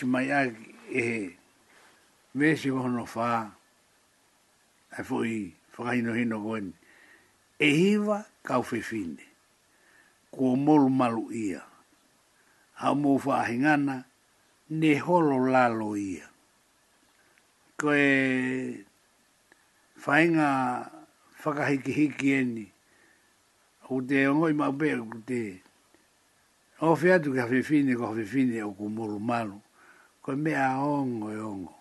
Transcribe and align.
tasi 0.00 0.06
mai 0.12 0.28
a 0.30 0.38
e 1.00 1.02
he 1.08 1.36
me 2.36 2.54
se 2.56 2.68
hono 2.68 3.06
fa 3.06 3.52
e 4.98 5.02
fo 5.02 5.24
i 5.24 5.40
whakaino 5.76 6.12
hino 6.14 6.36
goen 6.44 6.72
e 7.58 7.68
hiva 7.70 8.18
kau 8.42 8.62
fefine 8.62 9.24
kua 10.30 10.54
molu 10.56 10.88
malu 10.90 11.32
ia 11.32 11.62
ha 12.80 12.92
mō 12.92 13.10
whaahingana 13.24 14.04
ne 14.70 14.92
holo 14.98 15.48
lalo 15.48 15.96
ia 15.96 16.28
koe 17.80 18.04
whainga 20.04 20.48
whakahiki 21.44 21.92
hiki 21.92 22.32
eni 22.32 22.66
o 23.90 24.00
te 24.02 24.28
ongoi 24.28 24.52
mau 24.52 24.72
bea 24.72 25.00
o 25.02 25.20
te 25.26 25.60
o 26.84 26.94
fiatu 26.96 27.32
ka 27.32 27.48
fefine 27.48 27.96
ka 27.96 28.12
fefine 28.12 28.62
o 28.62 28.70
ku 28.76 28.88
molu 28.92 29.16
malu 29.18 29.56
ko 30.26 30.34
me 30.34 30.50
a 30.58 30.74
ongo 30.82 31.30
e 31.30 31.38
ongo. 31.38 31.74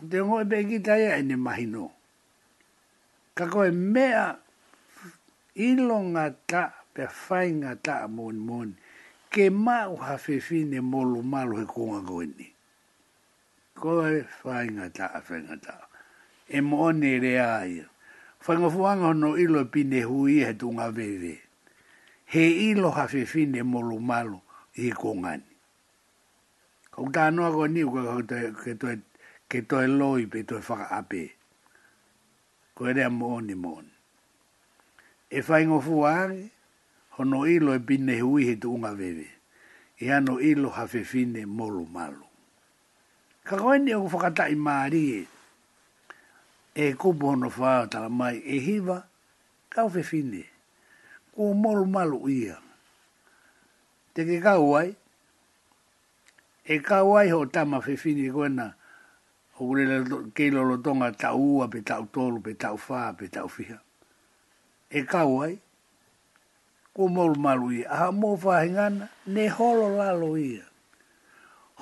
te 0.08 0.16
ongo 0.24 0.40
e 0.40 0.46
pei 0.48 0.64
kitaia 0.64 1.18
e 1.20 1.22
ne 1.22 1.36
mahino. 1.36 1.90
Ka 3.36 3.44
koe 3.52 3.68
mea 3.70 4.38
ilo 5.60 5.98
ngā 6.00 6.24
ta, 6.48 6.62
pe 6.96 7.04
whai 7.12 7.52
ngā 7.60 7.76
ta 7.84 7.94
a 8.06 8.08
moni 8.08 8.40
moni, 8.48 8.72
ke 9.28 9.50
mau 9.52 9.98
hawhiwhi 10.00 10.64
ne 10.72 10.80
molu 10.80 11.20
malu 11.22 11.60
he 11.60 11.64
kunga 11.68 12.00
koe 12.08 12.24
ni. 12.24 12.48
Koe 13.76 14.24
whai 14.42 14.64
ngā 14.72 14.88
ta 14.96 15.12
a 15.12 15.20
whai 15.28 15.42
ngā 15.44 15.60
ta. 15.60 15.76
E 16.48 16.56
moni 16.64 17.18
re 17.20 17.36
aia. 17.44 17.84
Whai 18.46 18.56
ngā 18.64 18.72
fuanga 18.72 19.12
hono 19.12 19.34
ilo 19.36 19.60
e 19.60 19.68
pine 19.68 20.00
hui 20.08 20.40
he 20.40 20.54
tunga 20.54 20.88
vewe. 20.90 21.36
He 22.32 22.44
ilo 22.72 22.90
hawhiwhi 22.96 23.44
ne 23.52 23.62
molu 23.66 24.00
malu 24.00 24.40
he 24.72 24.88
kunga 24.96 25.34
Kau 26.94 27.08
tā 27.10 27.26
noa 27.34 27.48
kua 27.50 27.66
niu 27.66 27.90
kua 27.90 28.04
kau 28.06 28.52
ke 28.62 28.70
toi 28.78 28.94
ke 29.50 29.64
toi 29.66 29.86
loi 29.90 30.28
pe 30.30 30.44
toi 30.46 30.60
whaka 30.62 30.84
ape. 30.98 31.22
Kua 32.74 32.92
rea 32.94 33.10
mooni 33.10 33.54
mooni. 33.54 33.90
E 35.30 35.40
whai 35.42 35.66
ngō 35.66 35.78
fuāre, 35.86 36.38
hono 37.18 37.42
ilo 37.50 37.74
e 37.74 37.80
pine 37.86 38.14
hui 38.20 38.46
he 38.46 38.54
tu 38.56 38.70
unga 38.74 38.94
vewe. 38.94 39.26
E 39.98 40.10
ano 40.12 40.38
ilo 40.40 40.70
fine 41.10 41.42
molu 41.46 41.84
malo. 41.86 42.26
Ka 43.42 43.56
koe 43.58 43.78
ni 43.78 43.92
au 43.92 44.06
whakata 44.06 44.46
i 44.48 44.54
maari 44.54 45.02
e. 45.18 45.26
E 46.74 46.94
kupu 46.94 47.26
hono 47.26 47.50
whaa 47.50 47.86
tala 47.86 48.08
mai 48.08 48.38
e 48.38 48.58
hiva 48.60 49.02
ka 49.68 49.82
hawhewhine. 49.82 50.46
Kua 51.32 51.54
molu 51.54 51.86
malo 51.86 52.28
ia. 52.30 52.54
Te 54.14 54.24
ke 54.24 54.40
kau 54.40 54.76
ai, 54.78 54.94
e 56.64 56.78
ka 56.80 57.02
wai 57.04 57.28
ho 57.28 57.44
tama 57.46 57.80
fe 57.84 57.92
fini 57.96 58.30
gona 58.32 58.66
e 59.52 59.58
o 59.60 59.74
le 59.76 60.00
ke 60.34 60.48
lo 60.48 60.62
lo 60.64 60.76
tonga 60.80 61.12
ta 61.12 61.36
u 61.36 61.60
a 61.60 61.68
pe 61.68 61.80
ta 61.84 62.00
tolu 62.12 62.40
pe 62.40 62.52
ta 62.56 62.72
fa 62.80 63.12
pe 63.18 63.28
ta 63.28 63.42
fiha 63.54 63.76
e 64.88 65.00
ka 65.10 65.22
wai 65.28 65.60
ko 66.96 67.02
mol 67.14 67.32
malu 67.44 67.68
i 67.84 67.84
a 67.84 68.08
mo 68.20 68.30
fa 68.42 68.64
hingana 68.64 69.06
ne 69.34 69.44
holo 69.54 69.86
la 69.98 70.08
lo 70.16 70.36
ia 70.40 70.64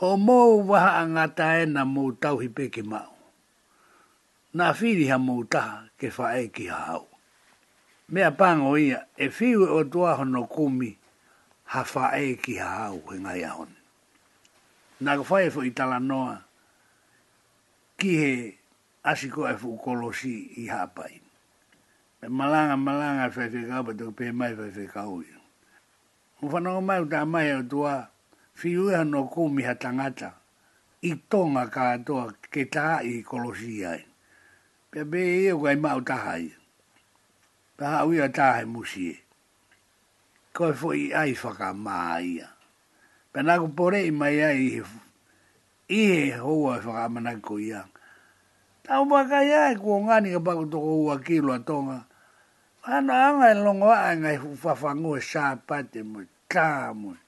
ho 0.02 0.10
mo 0.26 0.38
wa 0.68 0.82
anga 1.00 1.26
e 1.62 1.66
na 1.74 1.82
mo 1.86 2.04
ta 2.22 2.34
u 2.34 2.42
pe 2.56 2.64
ke 2.74 2.82
ma 2.82 3.02
na 4.54 4.72
fili 4.74 5.06
ha 5.10 5.18
mo 5.18 5.44
ta 5.46 5.64
ke 5.98 6.10
fa 6.10 6.34
ki 6.54 6.66
hau 6.74 7.06
mea 8.10 8.30
pango 8.34 8.74
ia 8.76 9.06
e 9.14 9.30
fiu 9.30 9.62
o 9.62 9.84
tua 9.86 10.18
no 10.26 10.42
kumi 10.50 10.90
ha 11.70 11.80
e 12.18 12.34
ki 12.42 12.54
hau 12.58 12.98
hinga 13.14 13.38
ia 13.38 13.54
honi 13.54 13.78
Nā 15.02 15.16
ka 15.18 15.24
whae 15.26 15.48
i 15.66 15.70
tala 15.74 15.98
noa 15.98 16.36
ki 17.98 18.10
he 18.20 18.30
asiko 19.10 19.48
e 19.50 19.56
fu 19.58 19.74
kolosi 19.82 20.30
i 20.62 20.66
hapai. 20.70 21.18
E 22.22 22.28
malanga 22.28 22.76
malanga 22.78 23.26
whae 23.34 23.48
whae 23.50 23.66
kaupa 23.70 23.94
tuk 23.98 24.14
pē 24.18 24.30
mai 24.32 24.52
whae 24.54 24.70
whae 24.70 24.86
kaui. 24.92 25.26
Mu 26.38 26.48
whanau 26.52 26.78
mai 26.82 27.00
uta 27.02 27.24
mai 27.26 27.50
au 27.56 27.66
tua 27.66 27.96
whiua 28.62 29.00
e 29.02 29.04
no 29.04 29.24
kūmiha 29.26 29.74
tangata 29.78 30.30
i 31.02 31.16
tonga 31.28 31.66
ka 31.68 31.90
atoa 31.98 32.30
ke 32.52 32.68
tā 32.70 33.02
i 33.02 33.24
kolosi 33.26 33.82
ai. 33.84 34.06
Pea 34.90 35.02
bē 35.02 35.18
e 35.18 35.36
eo 35.50 35.58
kai 35.66 35.74
mau 35.76 35.98
tahai. 36.00 36.46
Pea 37.76 37.98
hau 37.98 38.14
ia 38.14 38.28
tahai 38.30 38.62
e 38.68 38.70
musie. 38.70 39.18
Koe 40.54 40.72
fo 40.74 40.94
i 40.94 41.08
ai 41.10 41.34
whaka 41.34 41.74
maa 41.74 42.18
ia. 42.22 42.51
Penaku 43.32 43.72
pore 43.72 44.04
i 44.04 44.12
mai 44.12 44.44
ai 44.44 44.60
i 44.60 44.68
hefu. 44.76 44.98
I 45.88 46.00
he 46.06 46.30
hoa 46.36 46.76
e 46.76 46.80
whakamanaki 46.84 47.40
ko 47.40 47.56
iang. 47.56 47.88
Tau 48.84 49.08
waka 49.08 49.40
ia 49.44 49.70
e 49.72 49.76
kua 49.80 50.04
ngani 50.04 50.36
ka 50.36 50.40
paku 50.44 50.68
toko 50.68 50.90
ua 51.08 51.16
kilo 51.24 51.56
a 51.56 51.58
tonga. 51.64 52.04
Whana 52.84 53.12
anga 53.32 53.48
e 53.48 53.56
longo 53.56 53.88
a 53.88 54.12
e 54.12 54.16
ngai 54.20 54.36
whafango 54.36 55.16
e 55.16 55.20
sā 55.24 55.56
pate 55.56 56.02
mo 56.04 56.20
e 56.20 56.28
tā 56.48 56.92
mo 56.94 57.12
e 57.16 57.20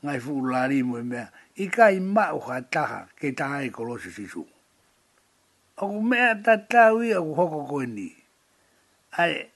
Ngai 0.00 0.18
whulari 0.22 0.82
mo 0.86 0.96
e 1.02 1.02
mea. 1.02 1.26
I 1.58 1.66
ka 1.66 1.90
i 1.90 1.98
mau 2.00 2.38
ha 2.46 2.60
taha 2.62 3.10
ke 3.18 3.34
taha 3.36 3.62
e 3.66 3.70
kolosi 3.74 4.08
sisu. 4.14 4.46
Aku 5.76 6.00
mea 6.00 6.38
ta 6.42 6.56
tau 6.62 7.02
i 7.02 7.10
aku 7.12 7.34
hoko 7.36 7.60
koe 7.66 7.86
ni. 7.90 8.08
Ai, 9.18 9.50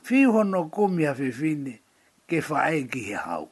fiho 0.00 0.42
no 0.46 0.68
kumi 0.70 1.04
a 1.10 1.12
fefine 1.14 1.80
ke 2.26 2.38
whae 2.40 2.86
ki 2.86 3.02
he 3.02 3.14
hau. 3.18 3.50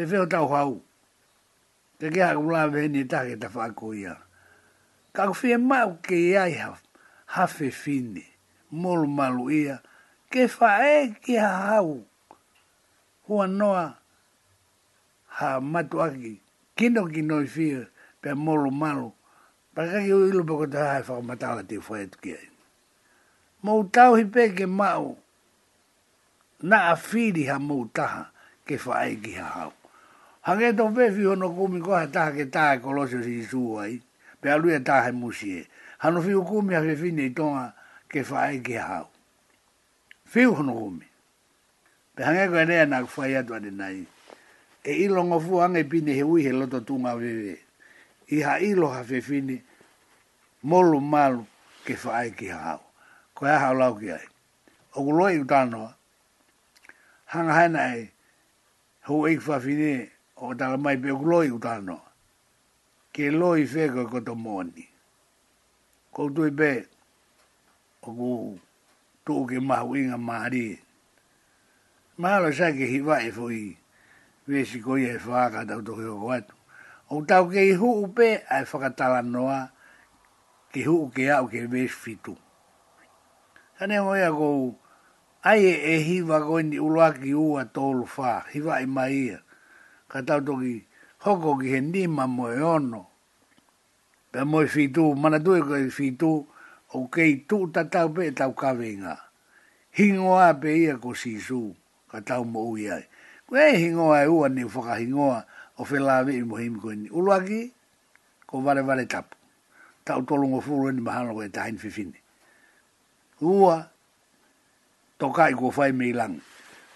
Te 0.00 0.06
feo 0.08 0.24
tau 0.32 0.46
hau. 0.56 0.70
Te 2.00 2.08
kia 2.12 2.26
haka 2.30 2.40
mula 2.44 2.60
me 2.72 2.78
hini 2.86 3.02
ta 3.12 3.18
ke 3.28 3.34
ta 3.36 3.48
whaako 3.52 3.92
ia. 3.94 4.14
Ka 5.12 5.26
ku 5.28 5.34
fie 5.36 5.56
mau 5.60 5.98
ke 6.00 6.16
iai 6.30 6.54
ha 7.34 7.44
fine, 7.46 7.68
fini. 7.70 8.24
Molu 8.80 9.04
malu 9.06 9.50
ia. 9.52 9.82
Ke 10.32 10.46
whae 10.56 11.20
ki 11.20 11.36
ha 11.36 11.50
hau. 11.68 11.98
Hua 13.28 13.44
noa 13.46 13.98
ha 15.36 15.60
matu 15.60 16.00
aki. 16.02 16.40
Kino 16.76 17.04
ki 17.04 17.20
noi 17.22 17.44
fie 17.46 17.84
pe 18.22 18.32
molu 18.32 18.70
malu. 18.72 19.12
Paka 19.76 20.00
ki 20.00 20.12
uilu 20.16 20.46
pa 20.48 20.54
kota 20.64 20.80
hae 20.86 21.02
whakamatala 21.04 21.62
te 21.68 21.76
whae 21.76 22.06
tu 22.08 22.16
kia. 22.24 22.38
Mou 23.62 23.84
tau 23.92 24.16
hi 24.16 24.24
pe 24.24 24.48
ke 24.56 24.64
mau. 24.64 25.12
Na 26.64 26.78
a 26.92 26.96
fili 26.96 27.44
ha 27.52 27.58
mou 27.60 27.84
taha 27.92 28.24
ke 28.64 28.80
whae 28.80 29.12
ki 29.20 29.36
ha 29.36 29.44
hau. 29.60 29.70
Hange 30.42 30.72
to 30.76 30.84
vefi 30.88 31.22
hono 31.28 31.52
kumi 31.54 31.80
ko 31.80 32.06
ta 32.10 32.32
ke 32.32 32.48
ta 32.50 32.78
kolosio 32.80 33.20
si 33.22 33.44
suwa 33.44 33.84
i. 33.88 34.00
Pe 34.40 34.48
alu 34.50 34.70
e 34.72 34.80
taha 34.80 35.12
musi 35.12 35.58
e. 35.60 35.66
Hano 35.98 36.22
fiu 36.22 36.42
kumi 36.44 36.74
ha 36.74 36.80
fefine 36.80 37.22
i 37.28 37.30
tonga 37.34 37.74
ke 38.08 38.24
fae 38.24 38.60
ke 38.64 38.78
hau. 38.80 39.08
Fiu 40.24 40.54
hono 40.54 40.72
kumi. 40.72 41.04
Pe 42.16 42.24
hange 42.24 42.46
ko 42.48 42.56
enea 42.56 42.86
na 42.86 43.02
kufai 43.04 43.36
atu 43.36 43.54
ane 43.54 43.70
nai. 43.70 44.06
E 44.82 44.92
ilo 45.04 45.24
ngofu 45.24 45.60
hange 45.60 45.84
pine 45.84 46.14
he 46.16 46.22
uihe 46.24 46.52
loto 46.52 46.80
tunga 46.80 47.12
vefe. 47.20 47.60
I 48.32 48.40
ha 48.40 48.58
ilo 48.60 48.88
ha 48.88 49.02
fefine 49.04 49.60
molu 50.62 51.00
malu 51.00 51.44
ke 51.84 51.96
fae 52.00 52.32
ke 52.32 52.48
hau. 52.48 52.80
Ko 53.36 53.44
ha 53.46 53.58
hau 53.58 53.74
lau 53.76 53.92
ki 54.00 54.08
ai. 54.16 54.24
Okuloi 54.96 55.40
utanoa. 55.44 55.92
Hanga 57.28 57.52
hana 57.52 57.96
e. 57.96 58.08
hu 59.04 59.26
eik 59.28 59.40
fafine 59.44 59.92
e 60.00 60.08
o 60.40 60.54
tala 60.56 60.76
mai 60.80 60.96
pe 60.96 61.12
gloi 61.12 61.52
utano. 61.52 62.00
Ke 63.12 63.28
loi 63.30 63.66
fega 63.68 64.06
ko 64.08 64.20
to 64.24 64.34
moni. 64.34 64.86
Ko 66.12 66.28
tui 66.32 66.50
be 66.50 66.72
o 68.02 68.08
go 68.14 68.30
tuu 69.26 69.44
ke 69.44 69.60
mahu 69.60 69.88
mari 69.88 70.02
maari. 70.16 70.66
Mahalo 72.20 72.52
sa 72.52 72.72
ke 72.72 72.84
hiwa 72.88 73.20
e 73.24 73.30
fui 73.32 73.76
vesi 74.48 74.80
ko 74.80 74.96
ye 74.96 75.16
faga 75.18 75.64
whaaka 75.64 75.68
tau 75.68 75.80
toki 75.84 76.04
o 76.04 76.28
O 77.10 77.24
tau 77.26 77.48
ke 77.50 77.60
i 77.72 77.74
huu 77.76 78.06
pe 78.14 78.40
ai 78.48 78.62
e 78.62 78.64
whakatala 78.64 79.22
noa 79.22 79.68
ke 80.72 80.84
hu 80.84 81.10
ke 81.12 81.28
au 81.32 81.48
ke 81.48 81.64
vesi 81.68 81.88
fitu. 81.88 82.36
Tane 83.78 83.94
ya 83.94 84.30
go 84.30 84.76
ai 85.44 85.64
e, 85.64 85.72
e 85.96 85.96
hiwa 86.04 86.40
koini 86.46 86.78
uloaki 86.80 87.34
ua 87.34 87.64
tolu 87.64 88.04
faa, 88.06 88.44
hiwa 88.52 88.80
i 88.80 88.86
maia. 88.86 89.08
ia 89.32 89.38
ka 90.10 90.20
toki 90.26 90.82
hoko 91.22 91.54
ki 91.62 91.66
he 91.72 91.80
nima 91.80 92.26
mo 92.26 92.44
e 92.50 92.58
ono. 92.76 93.02
Pea 94.30 94.44
mo 94.50 94.58
e 94.66 94.66
whitu, 94.74 95.14
mana 95.22 95.38
tue 95.44 95.58
ko 95.68 95.74
e 95.78 95.86
whitu, 95.96 96.30
o 96.96 97.06
kei 97.14 97.34
tū 97.48 97.56
ta 97.74 97.82
tau 97.90 98.08
pe 98.14 98.22
e 98.28 98.32
tau 98.40 98.50
kawenga. 98.54 99.14
Hingoa 99.96 100.48
pe 100.60 100.68
ia 100.82 100.94
ko 101.02 101.14
sisu, 101.14 101.74
ka 102.10 102.42
mo 102.44 102.60
ui 102.74 102.90
ai. 102.90 103.04
Ko 103.46 103.54
e 103.54 103.68
hingoa 103.80 104.18
e 104.26 104.26
ua 104.36 104.48
ni 104.48 104.62
whakahingoa 104.64 105.38
o 105.80 105.86
whelawe 105.88 106.32
i 106.34 106.42
mohimi 106.42 106.78
ko 106.80 106.92
ini. 106.92 107.08
Uluaki, 107.10 107.70
ko 108.46 108.60
vare 108.60 108.82
vare 108.82 109.06
tapu. 109.06 109.36
Tau 110.04 110.22
tolongo 110.26 110.58
furu 110.60 110.88
e 110.90 110.92
ni 110.92 111.00
mahano 111.00 111.34
ko 111.34 111.42
e 111.42 111.48
tahin 111.48 111.78
fifine. 111.78 112.16
Ua, 113.40 113.78
toka 115.18 115.50
i 115.50 115.54
ko 115.54 115.70
whai 115.70 115.92
me 115.92 116.06
ilangi 116.10 116.42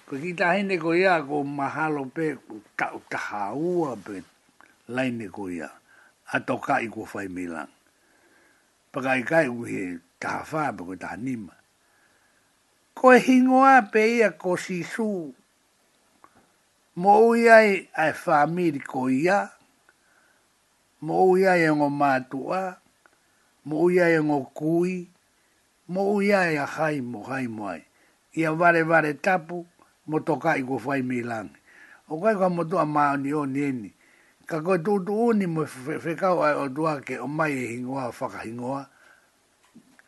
ko 0.04 0.20
ki 0.20 0.34
ta 0.36 0.52
hene 0.52 0.76
ko 0.76 0.92
ia 0.92 1.16
ko 1.24 1.40
mahalo 1.48 2.04
pe 2.04 2.36
ka 2.76 2.92
ka 3.08 3.18
haua 3.18 3.96
pe 3.96 4.20
laine 4.92 5.32
ko 5.32 5.48
ia 5.48 5.68
a 6.28 6.38
ka 6.44 6.76
i 6.84 6.88
ko 6.92 7.08
fai 7.08 7.28
milan 7.32 7.68
pa 8.92 9.00
kai 9.00 9.22
kai 9.24 9.48
u 9.48 9.64
he 9.64 9.96
ta 10.20 10.44
fa 10.44 10.68
pe 10.76 10.84
ko 10.84 10.94
ta 11.00 11.16
nima 11.16 11.56
ko 12.92 13.16
e 13.16 13.18
hingo 13.24 13.64
pe 13.92 14.02
ia 14.20 14.28
ko 14.36 14.56
si 14.60 14.84
su 14.84 15.32
mo 17.00 17.12
ia 17.32 17.64
i 17.64 17.88
a 18.04 18.12
famili 18.12 18.84
ko 18.84 19.08
ia 19.08 19.48
mo 21.00 21.32
ia 21.40 21.56
i 21.56 21.64
e 21.64 21.70
ngo 21.72 21.88
matua 21.88 22.76
mo 23.64 23.88
ia 23.88 24.12
i 24.12 24.20
e 24.20 24.20
ngo 24.20 24.52
kui 24.52 25.08
mo 25.88 26.20
ia 26.20 26.52
i 26.52 26.56
a 26.60 26.66
hai 26.76 27.00
mo 27.00 27.24
hai 27.24 27.48
mo 27.48 27.72
ia 28.36 28.52
vare 28.52 28.82
vare 28.84 29.16
tapu 29.16 29.64
mo 30.06 30.20
toka 30.20 30.56
i 30.60 30.62
ko 30.62 30.76
fai 30.78 31.00
mi 31.02 31.18
o 32.12 32.20
kai 32.20 32.34
ka 32.38 32.48
mo 32.54 32.62
to 32.70 32.76
ma 32.94 33.04
ni 33.22 33.30
o 33.32 33.42
ni 33.54 33.64
ni 33.80 33.90
ka 34.48 34.56
ko 34.66 34.74
tu 34.84 34.92
tu 35.06 35.16
ni 35.38 35.44
mo 35.54 35.62
fe 36.04 36.12
ka 36.20 36.28
o 36.40 36.44
o 36.44 36.64
tu 36.74 36.82
ke 37.06 37.14
o 37.16 37.26
mai 37.38 37.52
e 37.56 37.64
hingoa 37.72 38.04
fa 38.18 38.26
ka 38.34 38.40
hingoa 38.46 38.82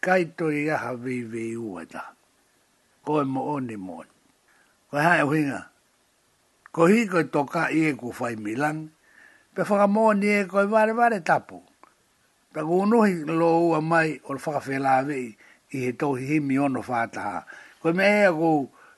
kai 0.04 0.22
to 0.36 0.44
ia 0.52 0.76
ha 0.82 0.90
vi 1.02 1.16
vi 1.32 1.44
u 1.64 1.68
ata 1.80 2.02
ko 3.04 3.12
mo 3.32 3.40
o 3.56 3.56
ni 3.66 3.76
mo 3.86 3.96
ko 4.92 5.00
ha 5.04 5.12
o 5.26 5.32
hinga 5.34 5.60
ko 6.74 6.80
hi 6.92 6.98
ko 7.10 7.18
toka 7.34 7.62
i 7.78 7.88
e 7.88 7.92
ko 8.00 8.12
fai 8.12 8.34
mi 8.36 8.52
pe 9.56 9.60
fa 9.68 9.86
mo 9.94 10.04
ni 10.20 10.28
e 10.44 10.44
ko 10.50 10.58
vare 10.72 10.92
vare 10.92 11.18
tapu 11.28 11.58
pe 12.52 12.60
ko 12.68 12.74
no 12.90 12.98
hi 13.08 13.14
lo 13.40 13.72
mai 13.92 14.20
o 14.28 14.36
fa 14.44 14.60
fe 14.60 14.76
la 14.78 14.94
vi 15.06 15.20
i 15.78 15.96
to 15.98 16.08
hi 16.20 16.40
mi 16.46 16.58
ono 16.60 16.82
fa 16.88 17.00
ta 17.14 17.24
ko 17.80 17.86
me 17.96 18.04
e 18.24 18.28
ko 18.38 18.50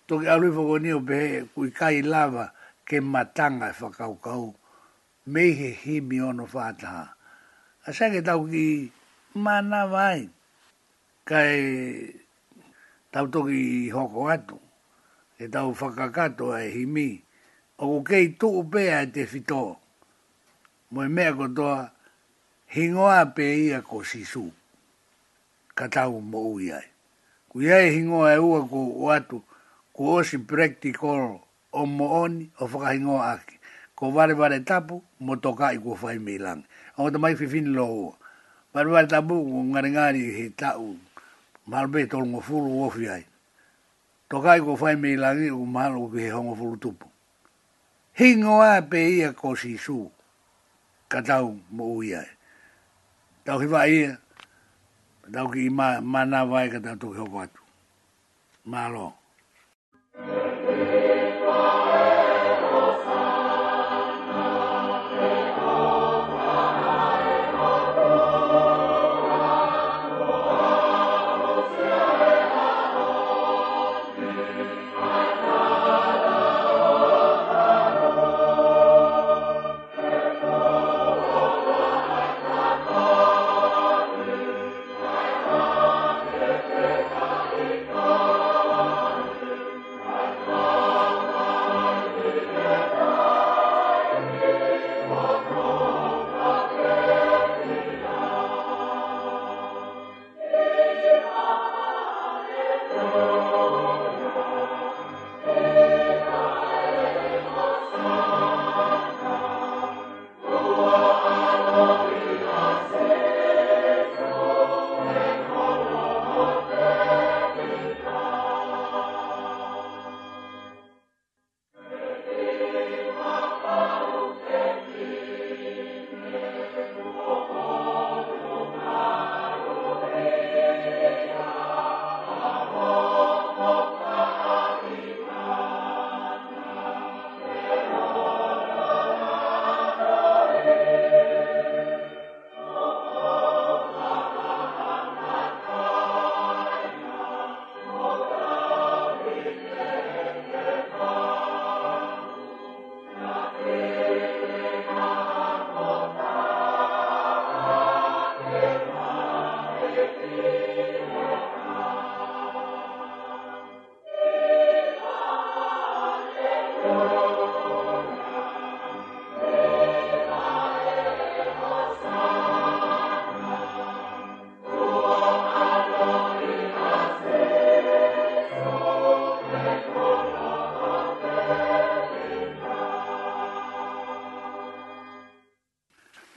toki 0.08 0.26
alui 0.32 0.50
whakoni 0.56 0.88
o 0.96 1.00
pehe 1.08 1.38
kui 1.52 1.69
kai 1.78 1.96
lava 2.12 2.46
ke 2.88 2.96
matanga 3.12 3.66
e 3.72 3.76
whakaukau 3.81 4.46
mei 5.32 5.50
he 5.58 5.69
himi 5.84 6.16
ono 6.28 6.44
whātaha. 6.52 7.05
A 7.87 7.93
sa 7.96 8.05
ke 8.12 8.20
tau 8.28 8.43
ki 8.52 8.66
mana 9.44 9.81
vai 9.94 10.20
kai 11.31 11.58
tau 13.12 13.26
toki 13.34 13.62
hoko 13.96 14.22
atu 14.34 14.56
e 15.37 15.44
tau 15.55 15.69
whakakato 15.78 16.46
e 16.56 16.72
himi 16.76 17.08
o 17.78 17.84
ko 17.93 17.99
kei 18.08 18.26
tuu 18.40 18.62
pea 18.72 18.96
e 19.04 19.12
te 19.14 19.22
fito 19.32 19.62
mo 20.93 20.99
e 21.04 21.08
mea 21.16 21.32
kotoa 21.38 21.81
hingoa 22.75 23.20
pe 23.37 23.44
ia 23.66 23.78
ko 23.88 23.96
sisu 24.11 24.46
ka 25.76 25.84
tau 25.94 26.16
mo 26.20 26.40
uiai. 26.56 26.87
Kui 27.49 27.69
ai 27.72 27.87
hingoa 27.94 28.32
e 28.34 28.38
ua 28.49 28.61
ko 28.72 28.81
o 29.04 29.11
atu 29.12 29.44
ku 29.98 30.14
osi 30.14 30.38
practical 30.46 31.42
o 31.74 31.82
mooni 31.82 32.46
o 32.62 32.70
whakahingoa 32.70 33.34
aki. 33.34 33.58
Ko 33.98 34.14
vare 34.14 34.34
vare 34.38 34.62
tapu, 34.62 35.02
mo 35.18 35.34
toka 35.36 35.74
i 35.74 35.78
kua 35.82 35.98
whai 35.98 36.18
milang. 36.22 36.62
O 36.94 37.02
ngata 37.02 37.18
mai 37.18 37.34
whiwhini 37.34 37.66
lo 37.74 37.84
ua. 37.86 38.12
Vare 38.72 38.86
vare 38.94 39.08
tapu, 39.10 39.34
o 39.34 39.62
ngare 39.74 39.90
ngari 39.90 40.22
he 40.38 40.48
tau, 40.54 40.94
marbe 41.66 42.06
tolu 42.06 42.26
ngo 42.30 42.40
fulu 42.40 42.70
uofi 42.78 43.08
ai. 43.10 43.26
Toka 44.30 44.54
i 44.56 44.60
kua 44.62 44.78
whai 44.78 44.94
milang 44.94 45.42
i 45.42 45.50
u 45.50 45.66
mahalo 45.66 46.06
ki 46.14 46.18
he 46.30 46.30
hongo 46.30 46.54
fulu 46.54 46.76
tupu. 46.78 47.10
Hingoa 48.14 48.78
pe 48.90 49.02
ia 49.18 49.32
ko 49.34 49.56
si 49.58 49.74
su, 49.76 50.06
ka 51.11 51.23
tau 51.26 51.58
mo 51.75 51.84
ui 51.99 52.14
ai. 52.14 52.30
Tau 53.44 53.58
hiwa 53.58 53.88
ia, 53.90 54.14
tau 55.32 55.50
ki 55.50 55.66
i 55.66 55.70
ma, 55.75 55.99
ma 56.00 56.23
na 56.25 56.44
vai 56.46 56.70
ka 56.70 56.78
tau 56.78 56.94
toki 56.96 57.18
hoko 57.18 57.38
atu. 57.50 57.58
Mahalo. 58.62 58.70
Mahalo. 59.02 59.17
Thank 60.20 60.30
you. 60.30 60.48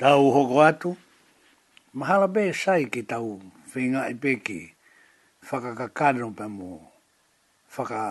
tau 0.01 0.33
hoko 0.33 0.65
atu, 0.65 0.91
mahala 1.93 2.25
be 2.27 2.49
sai 2.57 2.89
ki 2.89 3.03
tau 3.05 3.37
whinga 3.71 4.09
i 4.09 4.13
e 4.15 4.15
peki, 4.17 4.73
whakakakano 5.45 6.31
pa 6.33 6.49
mō, 6.49 6.79
whaka 7.77 8.01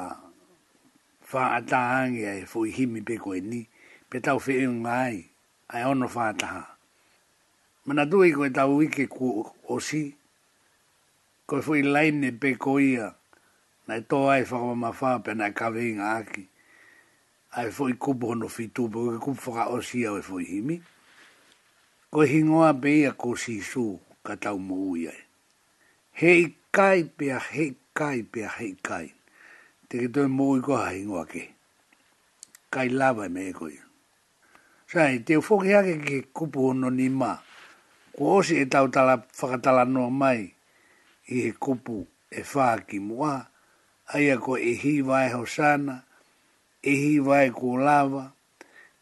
whaatahangi 1.32 2.22
ai 2.30 2.46
fui 2.46 2.70
himi 2.70 3.02
peko 3.02 3.34
e 3.34 3.40
ni, 3.42 3.60
pe 4.08 4.20
tau 4.22 4.38
whiung 4.38 4.86
ngai, 4.86 5.16
ai 5.74 5.82
ono 5.82 6.06
whaataha. 6.06 6.62
Mana 7.90 8.06
tu 8.06 8.22
i 8.22 8.30
koe 8.38 8.50
tau 8.54 8.78
ike 8.86 9.08
ku 9.10 9.42
osi, 9.68 10.14
koe 11.46 11.58
fui 11.60 11.82
laine 11.82 12.30
peko 12.38 12.78
ia, 12.78 13.10
na 13.90 13.96
e 13.98 14.02
toa 14.08 14.36
ai 14.38 14.44
whaka 14.46 14.66
mamawha, 14.70 15.18
pe 15.26 15.34
na 15.34 15.50
e 15.50 15.58
kawe 15.58 15.82
aki, 16.18 16.46
ai 17.50 17.68
fui 17.74 17.92
kupu 17.98 18.26
hono 18.30 18.46
fitu, 18.48 18.86
pe 18.88 19.18
kupu 19.18 19.50
whaka 19.50 19.74
osi 19.74 20.06
au 20.06 20.18
e 20.22 20.22
fui 20.22 20.44
himi 20.46 20.78
ko 22.14 22.20
hingoa 22.30 22.70
beia 22.82 23.10
ko 23.20 23.30
sisu 23.42 23.86
ka 24.26 24.32
tau 24.42 24.58
mo 24.66 24.74
uia. 24.98 25.14
Hei 26.20 26.42
kai 26.76 27.00
pia, 27.18 27.38
hei 27.52 27.70
kai 27.98 28.18
pia, 28.32 28.48
hei 28.58 28.72
kai. 28.88 29.06
Te 29.86 29.94
ki 30.02 30.08
toi 30.14 30.26
mo 30.36 30.44
ui 30.52 30.60
koha 30.66 30.88
hingoa 30.96 31.22
ke. 31.32 31.42
Kai 32.72 32.88
lava 32.98 33.22
e 33.30 33.30
me 33.34 33.40
e 33.50 33.52
koi. 33.58 33.76
Sai, 34.90 35.14
te 35.26 35.32
ufoki 35.40 35.70
hake 35.76 35.94
ki 36.06 36.16
kupu 36.36 36.58
hono 36.70 36.88
ni 36.98 37.06
ma. 37.20 37.30
Ko 38.18 38.22
osi 38.42 38.54
e 38.58 38.64
tau 38.72 38.86
tala 38.94 39.14
whakatala 39.38 39.84
noa 39.94 40.10
mai. 40.20 40.40
I 41.30 41.36
he 41.46 41.50
kupu 41.64 41.96
e 42.26 42.40
wha 42.54 42.66
ki 42.88 42.98
mua. 43.08 43.32
Aia 44.14 44.34
ko 44.44 44.52
e 44.58 44.72
hi 44.82 44.94
vai 45.08 45.26
e 45.30 45.34
hosana. 45.36 45.96
E 46.82 46.90
hi 47.02 47.12
vai 47.26 47.46
e 47.50 47.54
ko 47.58 47.68
lava. 47.88 48.24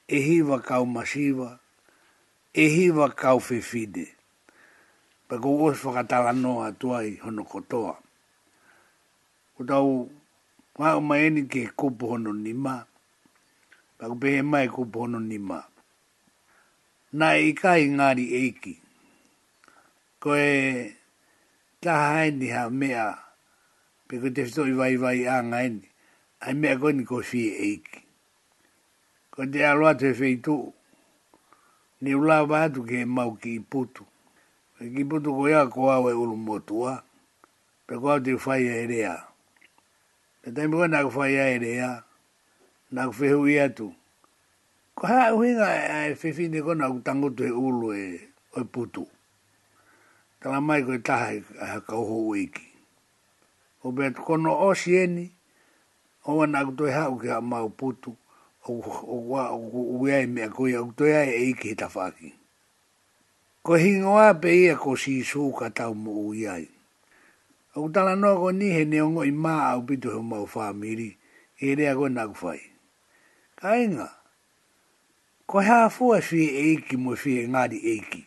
E 0.05 0.21
hi 0.27 0.37
va 0.49 0.57
kau 0.69 0.85
masiva. 0.95 1.51
E 1.57 1.67
e 2.59 2.65
hiva 2.75 3.07
kau 3.23 3.39
fefide. 3.41 4.05
Pako 5.31 5.51
os 5.71 5.79
whakatala 5.85 6.33
noa 6.43 6.69
tuai 6.81 7.09
hono 7.23 7.43
kotoa. 7.53 7.95
O 9.61 9.65
tau 9.65 10.11
wau 10.79 11.01
maeni 11.01 11.43
ke 11.53 11.71
kupu 11.79 12.05
hono 12.13 12.33
nima. 12.33 12.77
Pako 13.99 14.15
pehe 14.23 14.43
mai 14.43 14.69
kupu 14.69 14.99
hono 15.01 15.21
ma. 15.49 15.61
Na 17.19 17.29
i 17.39 17.53
kai 17.61 17.83
ngāri 17.97 18.27
eiki. 18.41 18.75
Ko 20.23 20.31
e 20.35 20.95
taha 21.81 22.09
haini 22.15 22.49
ha 22.55 22.63
mea. 22.81 23.07
Pako 24.09 24.29
te 24.35 24.43
fito 24.47 24.63
i 24.67 24.73
vai 24.81 24.95
vai 25.03 25.21
a 25.27 25.37
ngaini. 25.51 25.89
Ai 26.45 26.55
mea 26.61 26.75
koni 26.81 27.03
ko 27.09 27.17
fie 27.31 27.51
eiki. 27.67 28.01
Ko 29.33 29.41
te 29.47 29.47
aloa 29.47 29.47
Ko 29.47 29.47
te 29.53 29.61
aloa 29.67 29.95
te 30.01 30.13
feitu 30.15 30.59
ni 32.01 32.15
ula 32.15 32.45
vātu 32.47 32.85
ke 32.87 33.05
mau 33.05 33.35
ki 33.37 33.59
putu. 33.61 34.05
Ki 34.79 35.03
putu 35.05 35.35
ko 35.35 35.49
ia 35.51 35.65
ko 35.67 35.91
awe 35.93 36.11
ulu 36.15 36.37
motua, 36.37 37.03
pe 37.87 37.95
ko 37.99 38.11
au 38.15 38.21
te 38.23 38.33
whai 38.43 38.63
a 38.69 38.75
erea. 38.85 39.15
Te 40.45 40.49
taimu 40.55 40.79
ka 40.83 40.87
nāku 40.93 41.13
whai 41.17 41.35
a 41.37 41.47
erea, 41.57 41.91
nāku 42.95 43.19
whehu 43.23 43.49
i 43.51 43.59
atu. 43.67 43.91
Ko 44.95 45.07
hea 45.07 45.35
uhinga 45.35 45.69
e 46.11 46.15
whewhine 46.15 46.63
ko 46.63 46.73
nāku 46.75 47.03
tangutu 47.05 47.43
e 47.47 47.51
ulu 47.51 47.93
e 47.95 48.05
oi 48.55 48.63
e 48.63 48.65
putu. 48.73 49.03
Tala 50.41 50.61
mai 50.61 50.83
ko 50.87 50.95
ta 50.99 50.99
e 50.99 51.03
taha 51.09 51.35
e 51.35 51.73
ha 51.73 51.81
kauho 51.81 52.29
uiki. 52.29 52.67
O 53.83 53.91
bea 53.93 54.11
kono 54.13 54.55
o 54.63 54.75
sieni, 54.75 55.31
owa 56.31 56.47
nāku 56.47 56.77
toi 56.79 56.91
e 56.91 56.95
hau 56.95 57.19
ke 57.19 57.29
ha 57.35 57.41
mau 57.41 57.69
putu 57.71 58.15
o 58.69 59.23
wa 59.29 59.51
o 59.51 59.99
wea 60.01 60.21
e 60.21 60.27
mea 60.27 60.49
koe 60.49 60.77
au 60.77 60.89
toia 60.97 61.25
e 61.25 61.49
eike 61.49 61.69
he 61.69 61.75
tawhaki. 61.75 62.35
Ko 63.63 63.77
hingoa 63.77 64.35
pe 64.35 64.51
ia 64.61 64.77
ko 64.77 64.97
si 64.97 65.25
su 65.25 65.53
ka 65.59 65.71
tau 65.71 65.95
mo 65.95 66.13
uiai. 66.31 66.69
Au 67.77 67.89
tala 67.93 68.17
noa 68.17 68.37
ko 68.39 68.53
ni 68.53 68.69
he 68.71 68.85
neongo 68.85 69.25
i 69.25 69.31
maa 69.31 69.73
au 69.73 69.83
pitu 69.83 70.11
heo 70.11 70.23
mau 70.23 70.45
whaamiri, 70.55 71.11
e 71.61 71.75
rea 71.75 71.95
ko 71.97 72.09
nagu 72.09 72.35
whai. 72.43 72.61
Ka 73.57 73.77
inga, 73.77 74.09
ko 75.47 75.61
hea 75.61 75.89
fua 75.91 76.21
fie 76.21 76.49
eiki 76.51 76.97
mo 76.97 77.17
fie 77.17 77.49
ngari 77.49 77.79
eiki. 77.79 78.23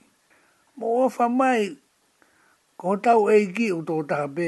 Mo 0.77 1.05
o 1.07 1.29
mai, 1.29 1.77
ko 2.77 2.97
tau 2.97 3.29
eiki 3.29 3.71
u 3.71 3.83
o 3.87 4.03
taha 4.03 4.27
pe, 4.27 4.47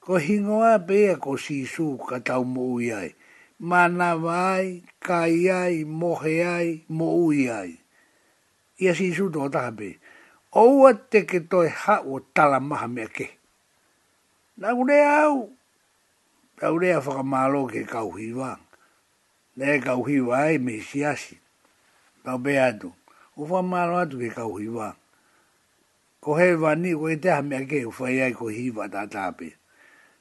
ko 0.00 0.18
hingoa 0.18 0.78
pe 0.86 0.94
ia 1.04 1.16
ko 1.16 1.36
si 1.36 1.66
su 1.66 1.96
ka 1.98 2.18
tau 2.20 2.44
mo 2.44 2.74
uiai 2.76 3.14
manawa 3.58 4.54
ai, 4.54 4.82
kai 5.02 5.50
ai, 5.50 5.82
mohe 5.84 6.34
ai, 6.46 6.84
mo 6.88 7.10
ui 7.26 7.50
ai. 7.50 7.78
Ia 8.78 8.94
si 8.94 9.10
isu 9.10 9.28
tō 9.34 9.50
tahape. 9.50 9.98
Oua 10.54 10.94
te 11.10 11.26
ke 11.28 11.40
toi 11.44 11.68
hao 11.82 12.20
tala 12.34 12.60
maha 12.68 12.88
mea 12.94 13.08
ke. 13.16 13.26
Nā 14.60 14.68
kune 14.76 14.98
au. 15.24 15.36
Nā 16.58 16.66
kune 16.72 16.88
a 16.94 17.00
whakamalo 17.04 17.60
ke 17.70 17.82
kauhi 17.92 18.30
wang. 18.38 18.62
Nē 19.58 19.82
kauhi 19.86 20.18
wai 20.22 20.54
me 20.62 20.78
si 20.80 21.02
asi. 21.04 21.36
Nā 22.24 22.38
be 22.42 22.54
atu. 22.58 22.94
O 23.36 23.42
whakamalo 23.44 23.98
atu 23.98 24.18
ke 24.22 24.30
kauhi 24.30 24.70
wang. 24.70 24.94
Ko 26.22 26.34
he 26.34 26.54
wani, 26.58 26.94
ko 26.98 27.06
e 27.14 27.16
te 27.22 27.30
ha 27.30 27.42
mea 27.46 27.62
ke, 27.66 27.84
u 27.86 27.90
whai 27.94 28.18
ai 28.26 28.32
ko 28.34 28.46
hiwa 28.50 28.88
tā 28.90 29.04
tāpe. 29.10 29.52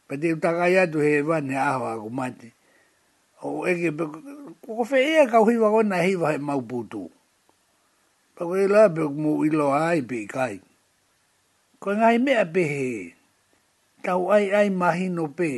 Pa 0.08 0.14
te 0.22 0.30
utakai 0.36 0.78
atu 0.78 1.00
he 1.02 1.22
wani 1.26 1.56
aho 1.58 1.86
ako 1.90 2.10
mate 2.14 2.52
o 3.46 3.50
ege 3.70 3.92
pe 3.98 4.04
ko 4.66 4.84
fe 4.90 5.00
e 5.22 5.28
ka 5.32 5.38
hui 5.46 5.58
wa 5.64 5.70
ona 5.80 5.98
hi 6.06 6.14
wa 6.22 6.30
mau 6.48 6.62
putu 6.70 7.04
pe 8.34 8.42
ko 8.48 8.54
ila 8.64 8.82
pe 8.96 9.04
mu 9.22 9.32
ilo 9.48 9.68
ai 9.88 10.02
pe 10.10 10.18
kai 10.34 10.56
ko 11.82 11.90
ngai 12.00 12.18
me 12.26 12.32
ape 12.44 12.64
he 12.74 12.86
tau 14.04 14.24
ai 14.36 14.46
ai 14.60 14.70
mahi 14.80 15.06
no 15.16 15.24
pe 15.40 15.50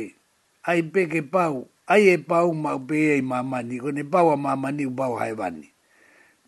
ai 0.70 0.80
pe 0.92 1.00
ke 1.12 1.20
pau 1.34 1.56
ai 1.92 2.02
e 2.12 2.16
pau 2.30 2.48
ma 2.64 2.72
pe 2.88 2.98
e 3.16 3.22
mama 3.30 3.58
ni 3.68 3.76
ko 3.82 3.88
ne 3.96 4.02
pau 4.12 4.28
mama 4.46 4.68
ni 4.76 4.84
pau 4.98 5.12
hai 5.20 5.32
vani 5.40 5.68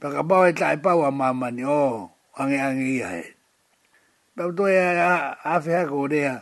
pe 0.01 0.07
ka 0.15 0.21
pau 0.29 0.43
e 0.45 0.53
tai 0.61 0.77
pau 0.85 1.01
mama 1.21 1.49
ni 1.57 1.63
o 1.83 2.13
ange 2.39 2.59
ange 2.67 2.85
ia 2.99 3.09
he 3.15 3.25
pe 4.37 4.43
to 4.57 4.65
e 4.69 4.77
a 5.05 5.17
afia 5.55 5.81
ko 5.91 5.99
rea 6.13 6.35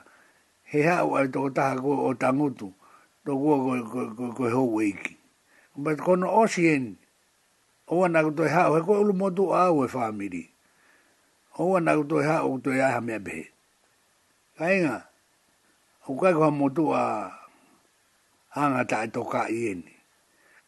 he 0.70 0.78
ha 0.90 0.96
ai 1.18 1.26
to 1.34 1.40
ta 1.56 1.66
ko 1.82 1.92
o 2.10 2.10
tangutu 2.22 2.68
lo 3.30 3.36
go 3.38 3.82
go 3.86 4.04
go 4.14 4.26
go 4.34 4.50
ho 4.50 4.62
wiki 4.74 5.16
but 5.76 5.98
con 5.98 6.24
ocean 6.24 6.96
o 7.88 8.04
ana 8.04 8.22
to 8.30 8.42
ha 8.48 8.66
ko 8.82 9.02
lu 9.06 9.14
modu 9.14 9.50
a 9.54 9.70
o 9.70 9.86
family 9.86 10.50
o 11.58 11.76
ana 11.78 11.94
to 12.02 12.18
ha 12.26 12.42
o 12.42 12.58
to 12.58 12.70
ya 12.74 12.90
ha 12.90 12.98
me 13.00 13.18
be 13.22 13.48
kainga 14.58 15.06
o 16.10 16.14
ka 16.18 16.34
ko 16.34 16.50
modu 16.50 16.90
a 16.90 17.30
hanga 18.54 18.82
ta 18.90 19.06
e 19.06 19.08
to 19.14 19.22
ka 19.22 19.46
yen 19.46 19.84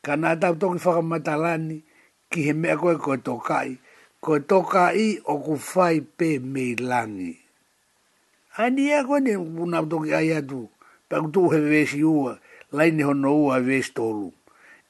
kana 0.07 0.37
ta 0.39 0.55
to 0.55 0.71
ki 0.73 0.79
fa 0.79 1.03
matalani 1.03 1.83
ki 2.31 2.41
he 2.47 2.53
me 2.55 2.77
ko 2.79 2.95
ko 3.03 3.17
to 3.27 3.39
kai 3.43 3.79
ko 4.23 4.39
to 4.39 4.63
kai 4.63 5.19
o 5.27 5.43
ku 5.43 5.59
fai 5.59 5.99
pe 6.19 6.39
me 6.39 6.77
lani 6.79 7.35
ania 8.55 9.03
ko 9.03 9.19
ni 9.19 9.35
una 9.35 9.83
to 9.91 9.99
ki 10.07 10.11
ayatu 10.15 10.71
pa 11.11 11.21
ku 11.21 11.29
tu 11.35 11.43
he 11.53 11.59
ua 12.07 12.39
laini 12.73 13.03
hono 13.05 13.37
ua 13.45 13.57
stolu. 13.85 14.33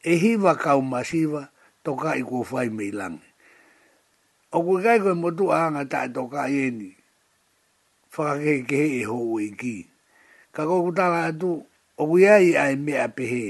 E 0.03 0.15
hiva 0.23 0.55
kau 0.63 0.81
masiva, 0.83 1.49
toka 1.85 2.11
i 2.19 2.23
kua 2.23 2.45
fai 2.51 2.69
mei 2.71 2.91
lange. 2.99 3.25
O 4.57 4.63
kui 4.67 4.79
kai 4.85 4.99
koe 5.03 5.15
motu 5.23 5.45
aanga 5.57 5.83
ta 5.93 6.01
e 6.05 6.09
toka 6.17 6.43
i 6.55 6.69
eni, 6.69 6.91
whakakei 8.13 8.61
kehe 8.69 8.87
e 9.01 9.05
ho 9.09 9.17
ue 9.33 9.45
ki. 9.61 9.77
Ka 10.55 10.63
koku 10.71 10.91
tala 10.99 11.21
atu, 11.31 11.51
o 11.97 12.03
kui 12.11 12.25
ai 12.35 12.47
ai 12.63 12.75
mea 12.85 13.07
pehe, 13.17 13.45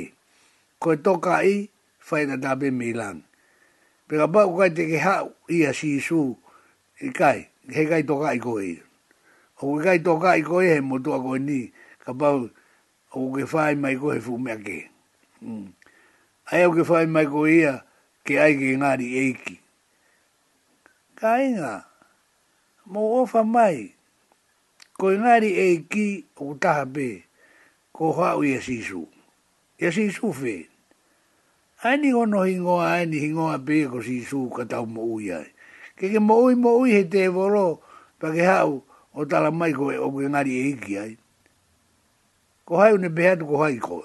koe 0.83 0.97
toka 1.07 1.35
i, 1.53 1.69
fai 2.07 2.23
na 2.29 2.37
tabe 2.45 2.69
mei 2.79 2.93
lange. 3.01 3.25
Pika 4.09 4.27
pa 4.33 4.41
kukai 4.49 4.71
te 4.77 4.83
ke 4.91 4.99
hau 5.07 5.27
i 5.51 5.65
a 5.69 5.73
si 5.79 5.91
su, 6.07 6.21
i 7.01 7.07
e 7.09 7.13
kai, 7.19 7.39
he 7.75 7.83
kai 7.91 8.03
toka 8.11 8.29
i 8.37 8.39
koe 8.47 8.63
i. 8.63 8.75
O 9.65 9.73
kui 9.73 9.83
kai 9.87 9.99
toka 10.07 10.31
i 10.41 10.47
koe 10.49 10.65
he 10.71 10.77
motu 10.91 11.11
a 11.17 11.21
koe 11.25 11.39
ni, 11.49 11.59
ka 12.05 12.11
pau, 12.21 12.39
o 13.13 13.29
ke 13.33 13.45
whae 13.45 13.77
mai 13.77 13.95
koe 14.01 14.17
he 14.17 14.21
fu 14.25 14.39
mea 14.41 14.57
ke. 14.57 14.79
Mm. 15.45 15.69
Ai 16.53 16.65
o 16.67 16.73
ke 16.73 16.81
whae 16.89 17.05
mai 17.07 17.27
koe 17.29 17.51
ia 17.53 17.75
ke 18.25 18.39
ai 18.41 18.57
ke 18.57 18.73
ngāri 18.81 19.09
eiki. 19.21 19.59
Ka 21.19 21.37
inga, 21.45 21.75
mō 22.89 23.03
ofa 23.21 23.45
mai, 23.45 23.93
ko 24.99 25.13
i 25.13 25.21
ngāri 25.21 25.53
eiki 25.69 26.07
o 26.43 26.55
taha 26.59 26.89
pē, 26.97 27.09
ko 27.93 28.11
hau 28.17 28.43
ia 28.49 28.59
sisu. 28.65 29.05
Ia 29.83 29.93
sisu 29.93 30.33
fē. 30.35 30.57
Ai 31.85 31.97
ni 31.99 32.11
hono 32.15 32.43
hingoa, 32.49 32.95
ai 32.97 33.07
ni 33.07 33.21
hingoa 33.23 33.59
pē 33.67 33.85
ko 33.93 34.03
sisu 34.03 34.49
ka 34.57 34.65
tau 34.67 34.87
mō 34.89 35.05
ui 35.19 35.31
ai. 35.37 35.51
Ke 35.99 36.09
ke 36.11 36.19
mō 36.23 36.37
ui 36.49 36.57
mō 36.59 36.73
ui 36.81 36.97
he 36.97 37.05
te 37.05 37.27
voro, 37.35 37.83
pa 38.19 38.33
ke 38.35 38.47
hau 38.49 38.81
o 39.15 39.25
tala 39.29 39.53
mai 39.53 39.75
koe 39.77 39.99
o 40.01 40.09
ke 40.17 40.33
ngāri 40.33 40.59
eiki 40.67 40.99
ai 41.03 41.13
ko 42.73 42.81
hai 42.81 42.97
une 42.97 43.13
behe 43.13 43.37
ko 43.37 43.57
hai 43.61 43.77
ko 43.77 43.97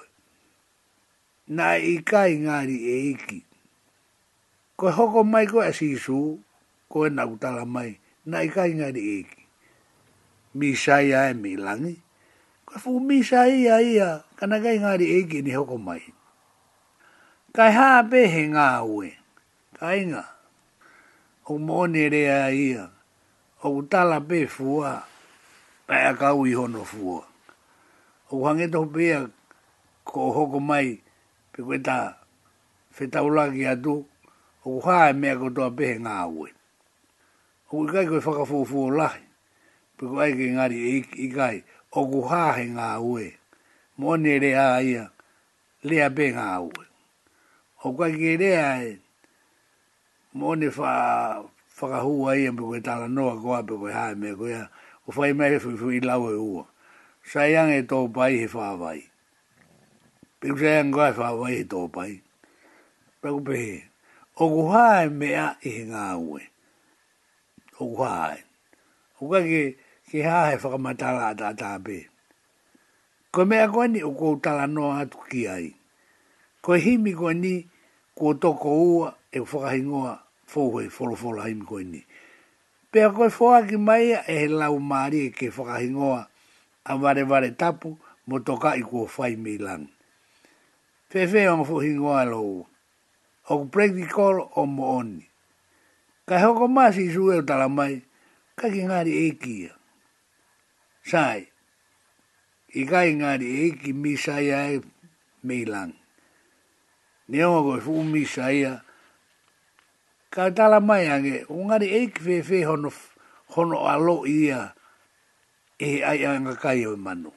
na 1.55 1.79
i 1.79 2.03
kai 2.03 2.35
ngari 2.35 2.75
e 2.83 2.95
iki 3.15 3.39
ko 4.75 4.91
hoko 4.91 5.23
mai 5.23 5.47
ko 5.47 5.63
e 5.63 5.71
sisu 5.71 6.35
ko 6.91 7.07
e 7.07 7.09
nautala 7.15 7.63
mai 7.63 7.95
na 8.27 8.43
i 8.43 8.51
kai 8.51 8.75
ngari 8.75 8.99
e 9.01 9.13
iki 9.23 9.41
misai 10.59 11.15
ae 11.15 11.31
mi 11.31 11.55
langi 11.55 11.95
ko 12.67 12.75
e 12.75 12.79
fuku 12.83 12.99
misai 13.07 13.63
ia 13.63 13.79
ia 13.79 14.09
kana 14.35 14.59
kai 14.59 14.83
ngari 14.83 15.15
e 15.15 15.23
iki 15.23 15.39
ni 15.47 15.55
hoko 15.55 15.79
mai 15.79 16.03
kai 17.55 17.71
ha 17.71 18.03
be 18.03 18.19
ngā 18.51 18.67
ue 18.83 19.15
kai 19.79 20.03
ngā 20.11 20.23
o 21.55 21.55
mōne 21.55 22.03
rea 22.11 22.51
ia 22.51 22.83
o 23.63 23.79
be 23.79 24.39
fu 24.43 24.83
fua 24.83 25.07
pa 25.87 25.95
e 26.11 26.11
kau 26.19 26.43
i 26.43 26.51
hono 26.51 26.83
fua 26.83 27.23
o 28.33 28.43
hange 28.45 28.67
to 28.73 28.81
pia 28.93 29.19
ko 30.09 30.19
hoko 30.35 30.59
mai 30.69 30.89
pe 31.51 31.59
koe 31.67 31.77
ta 31.87 31.97
whetaula 32.99 33.43
ki 33.53 33.63
atu 33.73 33.93
o 34.67 34.71
kua 34.81 34.97
e 35.11 35.33
ko 35.39 35.47
toa 35.55 35.69
pehe 35.77 35.95
ngā 36.03 36.15
ue. 36.35 36.49
O 37.69 37.69
kua 37.77 37.87
kai 37.93 38.05
koe 38.09 38.19
whakafuofu 38.25 38.77
o 38.83 38.89
lahi 38.99 39.23
pe 39.97 40.03
koe 40.11 40.21
ai 40.25 40.33
ke 40.37 40.45
ngari 40.55 40.77
e 40.89 40.93
i 41.23 41.29
kai 41.37 41.57
o 41.97 42.07
kua 42.09 42.41
he 42.59 42.65
ngā 42.75 42.89
ue 43.09 43.25
moane 43.99 44.31
rea 44.43 44.65
ia 44.89 45.05
lea 45.87 46.07
pe 46.17 46.25
ngā 46.35 46.47
ue. 46.67 46.83
O 47.85 47.93
kua 47.95 48.07
ke 48.19 48.31
rea 48.41 48.67
e 48.87 48.97
moane 50.37 50.67
wha 50.77 50.91
whakahua 51.79 52.29
ia 52.41 52.51
pe 52.51 52.59
koe 52.69 52.79
tala 52.87 53.07
noa 53.15 53.33
koa 53.43 53.59
pe 53.67 53.73
koe 53.81 53.91
hae 53.97 54.13
mea 54.21 54.33
koe 54.39 54.51
ha 54.59 54.63
o 55.07 55.13
whai 55.15 55.31
mai 55.37 55.51
e 55.55 55.59
fui 55.63 55.77
fui 55.81 55.99
lau 56.03 56.25
e 56.27 56.35
ua 56.53 56.65
saiang 57.31 57.71
e 57.77 57.81
tō 57.91 57.99
pai 58.15 58.33
he 58.39 58.47
whāwai. 58.55 58.99
Piku 60.39 60.57
saiang 60.63 60.91
koe 60.95 61.11
whāwai 61.19 61.49
he 61.59 61.63
tō 61.73 61.81
pai. 61.91 62.21
Paku 63.21 63.39
pehe, 63.47 63.83
o 64.39 64.47
kuhāe 64.53 65.11
mea 65.11 65.45
i 65.67 65.73
he 65.79 65.83
ngā 65.91 66.03
ue. 66.23 66.41
O 67.81 67.89
kuhāe. 67.95 68.37
O 69.19 69.27
kua 69.27 69.41
ke, 69.43 69.63
ke 70.07 70.23
hā 70.23 70.37
he 70.51 70.57
whakamatala 70.63 71.25
a 71.33 71.39
tātāpe. 71.41 72.05
Ko 73.33 73.43
mea 73.45 73.67
koe 73.73 73.87
ni 73.91 74.01
o 74.05 74.13
kou 74.15 74.39
tala 74.39 74.67
noa 74.67 75.03
atu 75.03 75.19
ki 75.29 75.43
ai. 75.51 75.67
Ko 76.63 76.77
himi 76.79 77.11
koe 77.17 77.33
ni 77.33 77.59
kua 78.15 78.35
toko 78.39 78.71
ua 78.93 79.11
e 79.31 79.39
whakahingoa 79.41 80.13
fōhoi, 80.47 80.87
wholofola 80.87 81.49
himi 81.49 81.65
koe 81.67 81.83
ni. 81.83 82.05
Pea 82.91 83.11
koe 83.11 83.27
fōaki 83.33 83.77
mai 83.83 84.13
e 84.15 84.39
he 84.45 84.47
lau 84.47 84.79
maari 84.79 85.25
e 85.27 85.31
ke 85.35 85.49
whakahingoa 85.51 86.15
ngoa 86.15 86.25
a 86.87 86.97
vare 86.97 87.23
vare 87.23 87.51
tapu 87.51 87.97
mo 88.27 88.39
toka 88.39 88.75
i 88.79 88.81
kua 88.81 89.07
whai 89.17 89.35
milan. 89.35 89.87
Fefe 91.11 91.47
o 91.51 91.57
ngofu 91.59 91.79
hingoa 91.83 92.25
lo 92.25 92.41
u. 92.41 92.67
O 93.51 93.57
ku 93.63 93.65
prekti 93.71 94.07
kolo 94.07 94.43
o 94.55 94.65
mo 94.65 94.97
oni. 94.99 95.27
Ka 96.27 96.39
hoko 96.43 96.67
masi 96.67 97.07
i 97.07 97.13
sue 97.13 97.37
o 97.39 97.43
talamai, 97.43 98.03
ka 98.59 98.67
ki 98.71 98.81
ngari 98.87 99.11
e 99.27 99.31
kia. 99.41 99.71
Sai, 101.07 101.47
i 102.75 102.81
ka 102.91 102.99
i 103.07 103.13
ngari 103.15 103.47
e 103.71 103.91
misai 103.95 104.51
ai 104.51 104.75
e 104.79 104.83
milan. 105.47 105.91
Ni 107.29 107.43
o 107.43 107.49
ngofu 107.63 107.79
fuu 107.85 108.03
misai 108.13 108.57
a, 108.67 108.73
ka 110.33 110.51
talamai 110.57 111.07
ange, 111.11 111.35
o 111.51 111.55
ngari 111.65 111.87
e 111.95 112.01
fefe 112.25 112.63
hono, 112.67 112.91
hono 113.55 113.79
alo 113.93 114.27
ia, 114.27 114.75
e 115.85 115.89
ai 116.09 116.19
ai 116.25 116.37
nga 116.41 116.53
kai 116.63 116.81
o 116.89 116.93
manu. 116.97 117.29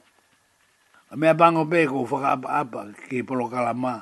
A 1.13 1.13
mea 1.19 1.33
bango 1.39 1.63
pe 1.71 1.79
ko 1.91 1.97
whaka 2.09 2.29
apa 2.41 2.49
apa 2.65 2.79
ki 3.07 3.17
polo 3.27 3.45
kalama, 3.53 3.95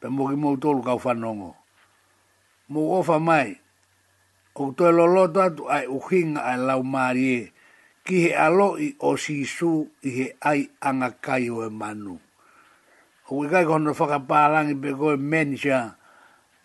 pe 0.00 0.06
mo 0.14 0.24
mou 0.42 0.56
tolu 0.62 0.80
kau 0.86 1.00
whanongo. 1.04 1.50
Mo 2.70 2.80
ofa 2.98 3.16
mai, 3.28 3.48
o 4.60 4.70
toi 4.76 4.92
loloto 4.98 5.40
atu 5.46 5.62
ai 5.74 5.84
uhinga 5.96 6.40
ai 6.48 6.58
lau 6.68 6.80
marie, 6.94 7.40
ki 8.06 8.16
he 8.28 8.30
alo 8.46 8.68
i 8.78 8.88
o 9.08 9.18
sisu 9.24 9.72
i 10.06 10.10
he 10.18 10.26
ai 10.50 10.60
anga 10.88 11.10
kai 11.26 11.50
o 11.50 11.58
manu. 11.80 12.16
O 13.32 13.42
i 13.44 13.50
kai 13.52 13.64
kono 13.70 13.90
whaka 13.98 14.18
pārangi 14.30 14.76
pe 14.82 14.90
koe 15.00 15.16
menisha, 15.30 15.78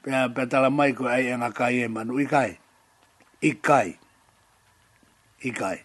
pe 0.04 0.10
a 0.14 0.70
mai 0.78 0.92
koe 0.98 1.10
ai 1.18 1.26
anga 1.34 1.50
kai 1.60 1.76
e 1.88 1.88
manu, 1.96 2.14
i 2.20 2.26
i 2.28 2.28
kai, 2.34 2.52
i 3.50 3.56
kai. 3.68 3.90
I 5.48 5.52
kai 5.62 5.78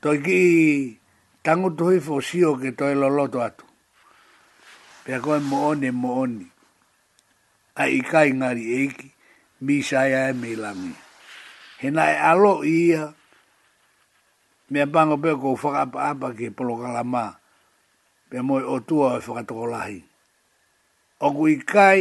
toki 0.00 0.22
ki 0.24 0.42
tango 1.42 1.70
tuhi 1.72 1.98
fo 2.02 2.20
sio 2.20 2.56
ke 2.60 2.70
toi 2.78 2.92
loloto 3.00 3.38
atu. 3.46 3.64
Pea 5.04 5.18
koe 5.24 5.40
mooni 5.50 5.90
mooni. 6.02 6.46
A 7.76 7.84
ikai 7.96 8.28
ngari 8.38 8.64
eiki, 8.80 9.06
mi 9.64 9.74
saia 9.88 10.20
e 10.32 10.32
mi 10.40 10.50
langi. 10.62 10.92
He 11.80 11.88
nai 11.96 12.14
alo 12.30 12.64
ia, 12.64 13.02
mea 14.72 14.86
pango 14.94 15.16
peo 15.22 15.36
kou 15.42 15.56
whakapa 15.60 15.98
apa 16.16 16.28
ki 16.36 16.46
polo 16.56 16.74
kalama, 16.82 17.24
pea 18.28 18.42
moi 18.48 18.64
o 18.64 18.76
tua 18.88 19.08
e 19.20 19.20
whakatoko 19.26 19.64
lahi. 19.74 19.98
Oku 21.26 21.42
ikai, 21.56 22.00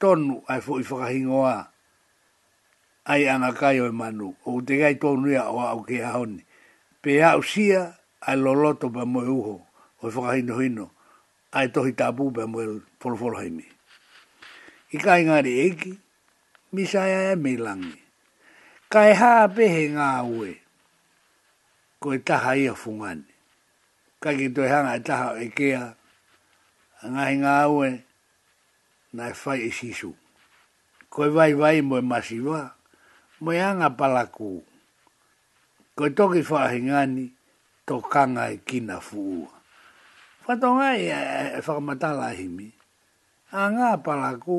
tonu 0.00 0.36
ai 0.50 0.60
fo 0.64 0.72
i 0.78 0.84
whakahingoa, 0.88 1.54
ai 3.12 3.22
anakai 3.34 3.76
oi 3.84 3.90
e 3.92 3.98
manu, 4.00 4.28
o 4.48 4.62
te 4.66 4.74
gai 4.80 4.94
tonu 5.02 5.26
ia 5.30 5.42
o 5.54 5.58
au 5.72 5.80
ke 5.88 6.02
ahoni 6.06 6.42
pe 7.06 7.22
a 7.22 7.38
usia 7.38 8.02
a 8.18 8.34
loloto 8.34 8.90
pa 8.90 9.04
moe 9.06 9.28
uho, 9.30 9.62
o 10.02 10.10
i 10.10 10.10
whakahino 10.10 10.56
hino, 10.58 10.86
a 11.54 11.58
e 11.62 11.68
tohi 11.70 11.94
tāpū 11.94 12.32
pa 12.34 12.48
moe 12.50 12.66
wholoforo 12.98 13.38
haimi. 13.38 13.62
I 14.90 14.98
kai 14.98 15.22
ngāri 15.30 15.52
eiki, 15.62 15.92
misaya 16.74 17.30
e 17.30 17.38
mei 17.38 17.54
langi. 17.62 17.94
Kai 18.90 19.14
hā 19.14 19.46
pehe 19.54 19.86
ngā 19.94 20.08
ue, 20.26 20.50
ko 22.02 22.10
e 22.10 22.18
taha 22.26 22.56
ia 22.58 22.74
fungani. 22.74 23.30
Kai 24.18 24.34
ki 24.42 24.50
toi 24.50 24.66
hanga 24.74 24.98
e 24.98 25.02
taha 25.06 25.30
e 25.46 25.50
kea, 25.54 25.84
ngāhi 27.06 27.38
ngā 27.46 27.56
ue, 27.70 27.92
na 29.14 29.30
e 29.30 29.38
whai 29.44 29.60
e 29.70 29.70
sisu. 29.70 30.10
Ko 31.06 31.30
vai 31.30 31.52
vai 31.54 31.78
moe 31.86 32.02
masiwa, 32.02 32.64
moe 33.40 33.62
anga 33.62 33.94
palakuu 33.94 34.65
ko 35.96 36.02
e 36.12 36.12
toki 36.18 36.42
whaahingani 36.48 37.24
tō 37.88 37.96
kanga 38.12 38.44
e 38.54 38.60
kina 38.68 38.96
fuua. 39.06 39.48
Whato 40.44 40.68
ngai 40.76 41.00
e, 41.08 41.08
e, 41.08 41.44
e 41.56 41.60
whakamatala 41.66 42.28
himi. 42.38 42.68
anga 43.62 43.68
ngā 43.96 44.04
pala 44.04 44.30
kū. 44.44 44.58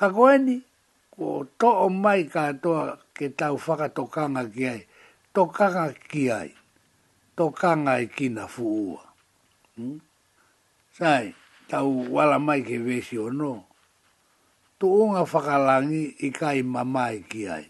Ka 0.00 0.06
koeni, 0.16 0.56
ko 1.14 1.24
to 1.60 1.68
o 1.68 1.86
mai 2.04 2.20
katoa 2.34 2.84
ke 3.16 3.26
tau 3.40 3.54
whakatokanga 3.64 4.42
ki 4.54 4.64
ai. 4.74 4.80
Tō 5.36 5.42
kanga 5.56 5.86
ki 6.10 6.24
ai. 6.40 6.48
Tō 7.36 7.44
kanga 7.60 7.94
e 8.00 8.06
kina 8.16 8.44
fuua. 8.54 9.02
Hmm? 9.76 9.98
Sai, 10.96 11.24
tau 11.70 11.88
wala 12.14 12.38
mai 12.40 12.60
ke 12.68 12.76
vesi 12.86 13.18
o 13.20 13.28
no. 13.28 13.52
Tu 14.80 14.86
unga 15.04 15.20
whakalangi 15.30 16.04
i 16.26 16.32
kai 16.40 16.58
mamai 16.64 17.14
ki 17.30 17.42
ai. 17.56 17.64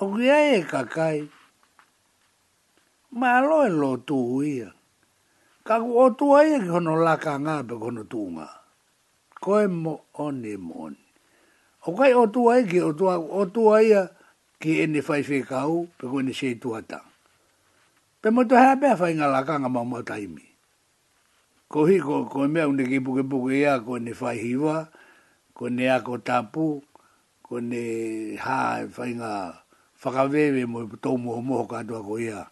O 0.00 0.16
ki 0.16 0.24
e 0.24 0.64
kakai 0.64 1.35
ma 3.20 3.32
lo 3.46 3.58
e 3.64 3.70
lo 3.80 3.90
tu 4.08 4.20
ia. 4.44 4.68
Ka 5.66 5.80
ku 5.82 5.90
o 5.98 6.06
tu 6.18 6.26
ai 6.38 6.48
e 6.60 6.60
kono 6.70 6.92
laka 7.06 7.32
ngā 7.44 7.56
pe 7.68 7.74
kono 7.82 8.02
tu 8.12 8.20
ngā. 8.36 8.46
Ko 9.42 9.50
e 9.58 9.66
mo 9.82 9.94
one 10.24 10.52
mo 10.64 10.72
one. 10.86 11.00
O 11.88 11.96
kai 11.98 12.12
o 12.20 12.28
tu 12.34 12.40
ai 12.52 12.60
ki 12.70 12.78
o 12.84 12.92
tu 13.54 13.62
ai 13.74 13.90
a 14.00 14.06
ki 14.60 14.72
e 14.86 14.86
ne 14.92 15.00
fai 15.08 15.22
fe 15.28 15.36
kau 15.50 15.74
pe 15.96 16.04
kone 16.12 16.30
se 16.40 16.48
tu 16.62 16.68
ata. 16.78 16.98
Pe 18.20 18.26
mo 18.34 18.40
tu 18.48 18.54
hea 18.60 18.72
pe 18.80 18.86
a 18.94 18.98
fai 19.00 19.12
ngā 19.18 19.26
laka 19.34 19.54
ngā 19.62 19.68
ma 19.74 19.82
mo 19.90 19.98
taimi. 20.10 20.44
Ko 21.70 21.78
hi 21.88 21.96
ko 22.06 22.12
ko 22.32 22.38
me 22.54 22.60
unde 22.70 22.84
ki 22.90 22.98
puke 23.06 23.22
puke 23.30 23.54
ia 23.62 23.74
ko 23.86 23.96
ne 24.04 24.12
fai 24.20 24.36
hiwa, 24.44 24.76
ko 25.56 25.64
ne 25.76 25.84
a 25.90 25.98
ko 26.06 26.14
tapu, 26.28 26.78
ko 27.46 27.54
ne 27.70 27.82
ha 28.44 28.60
fai 28.96 29.12
ngā 29.18 29.32
whakawewe 30.00 30.62
mo 30.70 30.78
tau 31.02 31.18
mo 31.18 31.42
mo 31.42 31.66
kātua 31.66 31.98
ko 32.06 32.14
ia 32.22 32.42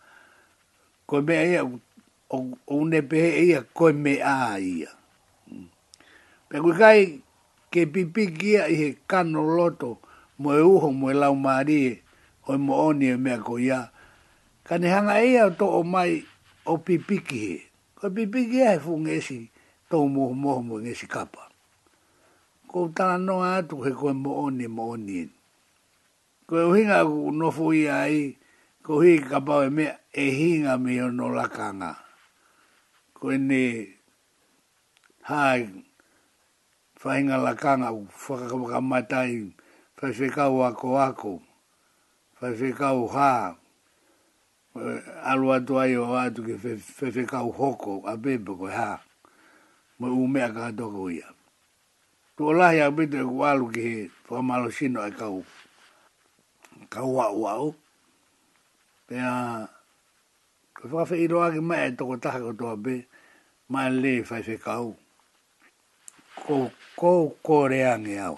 ko 1.07 1.21
me 1.27 1.35
ia 1.51 1.63
o 2.73 2.77
ne 2.89 3.01
pe 3.09 3.19
ia 3.47 3.59
ko 3.77 3.85
me 4.03 4.13
a 4.25 4.57
ia 4.59 4.91
pe 6.49 6.57
ku 6.63 6.71
kai 6.81 7.01
ke 7.73 7.81
pipi 7.93 8.23
kia 8.39 8.63
i 8.73 8.75
he 8.81 8.89
kano 9.11 9.41
loto 9.57 9.91
mo 10.41 10.49
e 10.57 10.63
uho 10.73 10.89
mo 10.99 11.07
e 11.13 11.15
lau 11.23 11.35
mari 11.47 11.81
o 12.51 12.57
mo 12.65 12.73
oni 12.89 13.07
e 13.13 13.17
mea 13.25 13.39
ko 13.47 13.55
ia 13.69 13.81
ka 14.67 14.75
ne 14.81 14.89
hanga 14.95 15.15
ia 15.33 15.45
to 15.59 15.67
o 15.69 15.83
mai 15.95 16.13
o 16.65 16.75
pipi 16.87 17.17
ki 17.29 17.43
ko 18.01 18.05
pipi 18.17 18.41
kia 18.51 18.69
he 18.77 18.79
fung 18.85 19.05
to 19.91 19.97
mo 20.13 20.25
mo 20.43 20.53
mo 20.67 20.75
esi 20.91 21.05
kapa 21.15 21.43
ko 22.71 22.79
tana 22.97 23.19
noa 23.27 23.57
atu 23.61 23.77
he 23.85 23.93
ko 24.01 24.09
mo 24.23 24.31
oni 24.49 24.67
mo 24.67 24.83
oni 24.97 25.21
ko 26.49 26.53
e 26.57 26.65
uhinga 26.71 26.99
ku 27.11 27.29
nofu 27.39 27.67
ia 27.77 28.09
ia 28.09 28.33
ko 28.85 28.93
hi 29.01 29.17
ka 29.17 29.39
pau 29.47 29.63
e 29.67 29.71
mea 29.77 29.93
e 30.13 30.25
hinga 30.39 30.75
me 30.85 30.93
o 31.03 31.09
no 31.11 31.27
lakanga. 31.33 31.93
Ko 33.17 33.33
e 33.33 33.39
ne 33.41 33.61
hai 35.25 35.61
whainga 37.01 37.37
lakanga 37.47 37.89
u 37.97 38.05
whakakamaka 38.27 38.81
matai 38.85 39.33
whaifekau 39.97 40.61
ako 40.69 41.01
ako, 41.01 41.33
whaifekau 42.41 43.09
hā, 43.09 43.57
alu 45.33 45.47
atu 45.57 45.81
ai 45.81 45.97
o 45.97 46.13
atu 46.21 46.45
ke 46.45 46.55
whaifekau 47.01 47.49
hoko 47.57 48.05
a 48.05 48.17
bebo 48.21 48.53
koe 48.57 48.73
hā, 48.73 49.01
mo 49.99 50.09
u 50.13 50.29
mea 50.29 50.53
ka 50.53 50.69
hatoka 50.69 50.99
uia. 51.09 51.29
Tu 52.37 52.45
olahi 52.45 52.81
a 52.85 52.91
bete 52.93 53.25
ku 53.25 53.45
alu 53.49 53.73
ke 53.73 53.81
he 53.81 53.97
whamalo 54.29 54.69
sino 54.69 55.01
e 55.09 55.11
kau, 55.17 55.41
kau 56.93 57.09
wau 57.17 57.33
wau, 57.41 57.73
E 59.05 59.07
pe 59.13 59.21
a 59.21 59.69
ko 60.77 60.85
fa 60.93 61.03
fe 61.09 61.17
iro 61.21 61.45
ag 61.45 61.55
ma 61.69 61.77
to 61.97 62.03
ko 62.09 62.17
ta 62.25 62.33
ko 62.41 62.57
to 62.57 62.71
ma 63.73 63.83
le 64.01 64.25
fa 64.25 64.39
fe 64.41 64.57
ka 64.65 64.81
u 64.81 64.91
ko 66.49 66.57
ko 66.99 67.13
korea 67.45 67.97
ne 68.01 68.17
a 68.17 68.33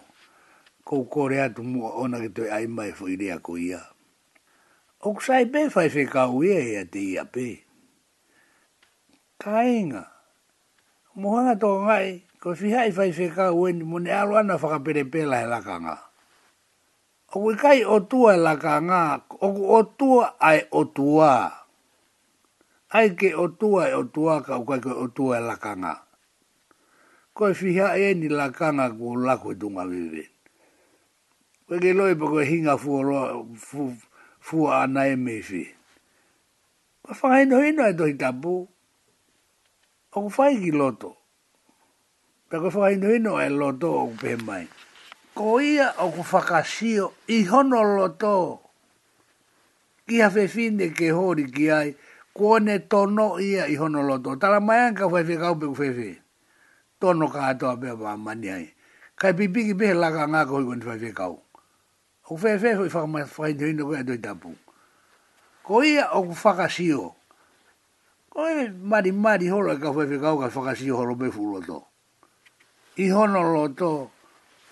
ko 0.86 1.06
korea 1.06 1.46
tu 1.54 1.62
mu 1.62 1.80
ona 2.02 2.18
ke 2.18 2.28
to 2.36 2.42
ai 2.50 2.66
mai 2.66 2.90
fo 2.98 3.06
ide 3.06 3.30
ko 3.46 3.54
ia 3.56 3.78
o 5.06 5.10
sai 5.26 5.44
be 5.52 5.70
fa 5.70 5.86
fe 5.86 6.02
ka 6.14 6.22
ia 6.42 6.58
ye 6.58 6.68
ya 6.76 6.82
ti 6.82 7.14
pe 7.34 7.46
kainga 9.42 10.02
mo 11.20 11.28
ha 11.38 11.54
to 11.62 11.70
ngai 11.86 12.08
ko 12.42 12.48
fi 12.58 12.68
hai 12.74 12.90
fa 12.90 13.06
fe 13.16 13.26
ka 13.36 13.54
u 13.54 13.62
ni 13.70 13.84
mo 13.90 13.98
ne 14.02 14.10
aro 14.10 14.34
ana 14.38 14.58
fa 14.62 14.72
ka 14.74 14.78
pe 14.84 14.92
pe 15.12 15.20
la 15.30 15.46
la 15.52 15.60
ka 15.66 15.74
nga 15.84 15.96
o 17.34 17.40
kai 17.58 17.82
o 17.84 17.96
tua 18.06 18.30
e 18.36 18.38
laka 18.46 18.76
ngā, 18.86 19.02
o 19.42 19.48
o 19.74 19.80
tua 19.98 20.36
ai 20.40 20.62
o 20.70 20.84
tua. 20.84 21.50
Ai 22.94 23.10
ke 23.18 23.34
o 23.34 23.48
tua 23.50 23.90
e 23.90 23.94
o 23.98 24.04
tua 24.06 24.34
ka 24.46 24.54
o 24.62 24.64
kai 24.64 24.78
koe 24.80 24.94
o 25.04 25.08
tua 25.10 25.38
e 25.40 25.42
laka 25.42 25.72
ngā. 25.82 25.94
Koe 27.34 27.52
fiha 27.54 27.88
e 28.04 28.14
ni 28.14 28.28
laka 28.40 28.68
ngā 28.76 28.86
ku 28.98 29.08
lako 29.26 29.48
e 29.52 29.56
tunga 29.60 29.84
vive. 29.90 30.24
Koe 31.66 31.78
ke 31.82 31.90
loe 31.98 32.14
pa 32.20 32.26
koe 32.32 32.44
hinga 32.46 32.74
fua, 32.82 32.98
fu, 34.40 34.58
ana 34.80 35.02
e 35.12 35.16
me 35.18 35.42
fi. 35.42 35.62
Koe 37.02 37.12
whanga 37.20 37.38
hino 37.42 37.56
hino 37.66 37.82
e 37.92 37.98
tohi 37.98 38.14
kapu. 38.22 38.54
O 40.14 40.16
ku 40.22 40.28
whai 40.38 40.54
ki 40.62 40.70
loto. 40.80 41.10
Pa 42.48 42.56
koe 42.62 42.70
whanga 42.78 43.08
hino 43.10 43.34
hino 43.34 43.40
e 43.42 43.48
loto 43.60 43.88
o 43.92 44.02
ku 44.14 44.16
pēmai 44.22 44.64
ko 45.36 45.60
ia 45.60 45.92
o 46.00 46.08
ku 46.08 46.24
whakasio 46.24 47.12
i 47.28 47.44
hono 47.44 47.84
loto. 47.84 48.64
Ki 50.08 50.24
hawe 50.24 50.44
finde 50.48 50.94
ke 50.96 51.12
hori 51.12 51.44
ki 51.52 51.64
ai, 51.68 51.90
ko 52.32 52.56
ne 52.56 52.80
tono 52.88 53.36
ia 53.36 53.68
i 53.68 53.76
hono 53.76 54.00
loto. 54.00 54.38
Tala 54.40 54.62
mai 54.64 54.88
anka 54.88 55.04
whaife 55.04 55.36
kaupe 55.36 55.68
ku 55.68 55.76
whaife. 55.76 56.22
Tono 56.96 57.28
ka 57.28 57.52
atoa 57.52 57.76
pe 57.76 57.92
pa 57.92 58.16
mani 58.16 58.48
ai. 58.48 58.66
Kai 59.12 59.36
pipiki 59.36 59.76
pehe 59.76 59.92
laka 59.92 60.24
ngā 60.24 60.46
koi 60.48 60.64
kwenye 60.64 60.86
whaife 60.88 61.12
kau. 61.12 61.36
O 61.36 62.32
ku 62.32 62.40
whaife 62.40 62.72
hoi 62.80 62.88
whakamaiti 62.88 63.64
hino 63.68 63.84
koe 63.84 64.00
atoi 64.00 64.18
tapu. 64.24 64.56
Ko 65.66 65.84
ia 65.84 66.16
o 66.16 66.24
ku 66.24 66.32
whakasio. 66.32 67.12
Ko 68.32 68.48
e 68.48 68.72
mari 68.72 69.12
mari 69.12 69.52
horo 69.52 69.74
e 69.74 69.80
ka 69.82 69.92
whaife 69.92 70.16
kau 70.16 70.40
ka 70.40 70.48
whakasio 70.48 70.96
horo 70.96 71.12
me 71.12 71.28
fuloto. 71.28 71.84
I 72.96 73.12
hono 73.12 73.44
loto. 73.44 73.44
I 73.44 73.48
hono 73.52 73.52
loto 73.52 74.15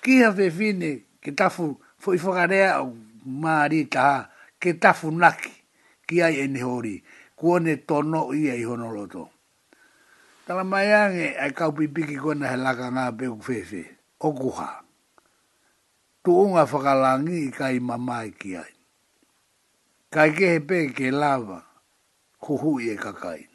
kia 0.04 0.30
ve 0.30 0.50
fine 0.50 1.02
ke 1.20 1.32
tafu 1.32 1.80
foi 1.98 2.16
i 2.16 2.20
whakarea 2.20 2.80
o 2.84 2.92
maari 3.24 3.84
taha 3.88 4.28
ke 4.60 4.72
tafu 4.78 5.10
naki 5.10 5.52
ki 6.06 6.20
ai 6.22 6.36
ene 6.44 6.60
hori 6.62 7.00
kua 7.36 7.58
ne 7.60 7.76
tono 7.76 8.28
i 8.36 8.50
ai 8.52 8.60
honoroto. 8.68 9.28
Tala 10.46 10.64
mai 10.64 10.92
ange 10.92 11.32
ai 11.40 11.52
kaupipiki 11.56 12.18
kua 12.20 12.34
na 12.36 12.48
he 12.52 12.56
laka 12.60 12.90
ngā 12.92 13.04
peku 13.18 13.40
whewe 13.48 13.82
o 14.20 14.32
kuha. 14.32 14.68
Tu 16.24 16.30
unga 16.30 16.64
whakalangi 16.66 17.48
kai 17.58 17.80
mamai 17.80 18.28
e 18.28 18.34
ki 18.40 18.56
ai. 18.56 18.72
Kai 20.12 20.30
kehe 20.36 20.60
pe 20.68 20.88
ke 20.92 21.08
lava 21.10 21.62
kuhu 22.44 22.76
i 22.80 22.90
e 22.92 22.96
kakai. 22.96 23.48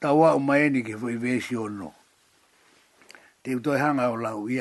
Tawa 0.00 0.34
o 0.36 0.38
maeni 0.38 0.84
ke 0.84 0.94
fwoi 1.00 1.16
vesi 1.16 1.56
o 1.56 1.64
no. 1.68 1.94
Te 3.42 3.54
utoi 3.56 3.78
hanga 3.80 4.08
o 4.12 4.16
lau 4.20 4.44
i 4.52 4.60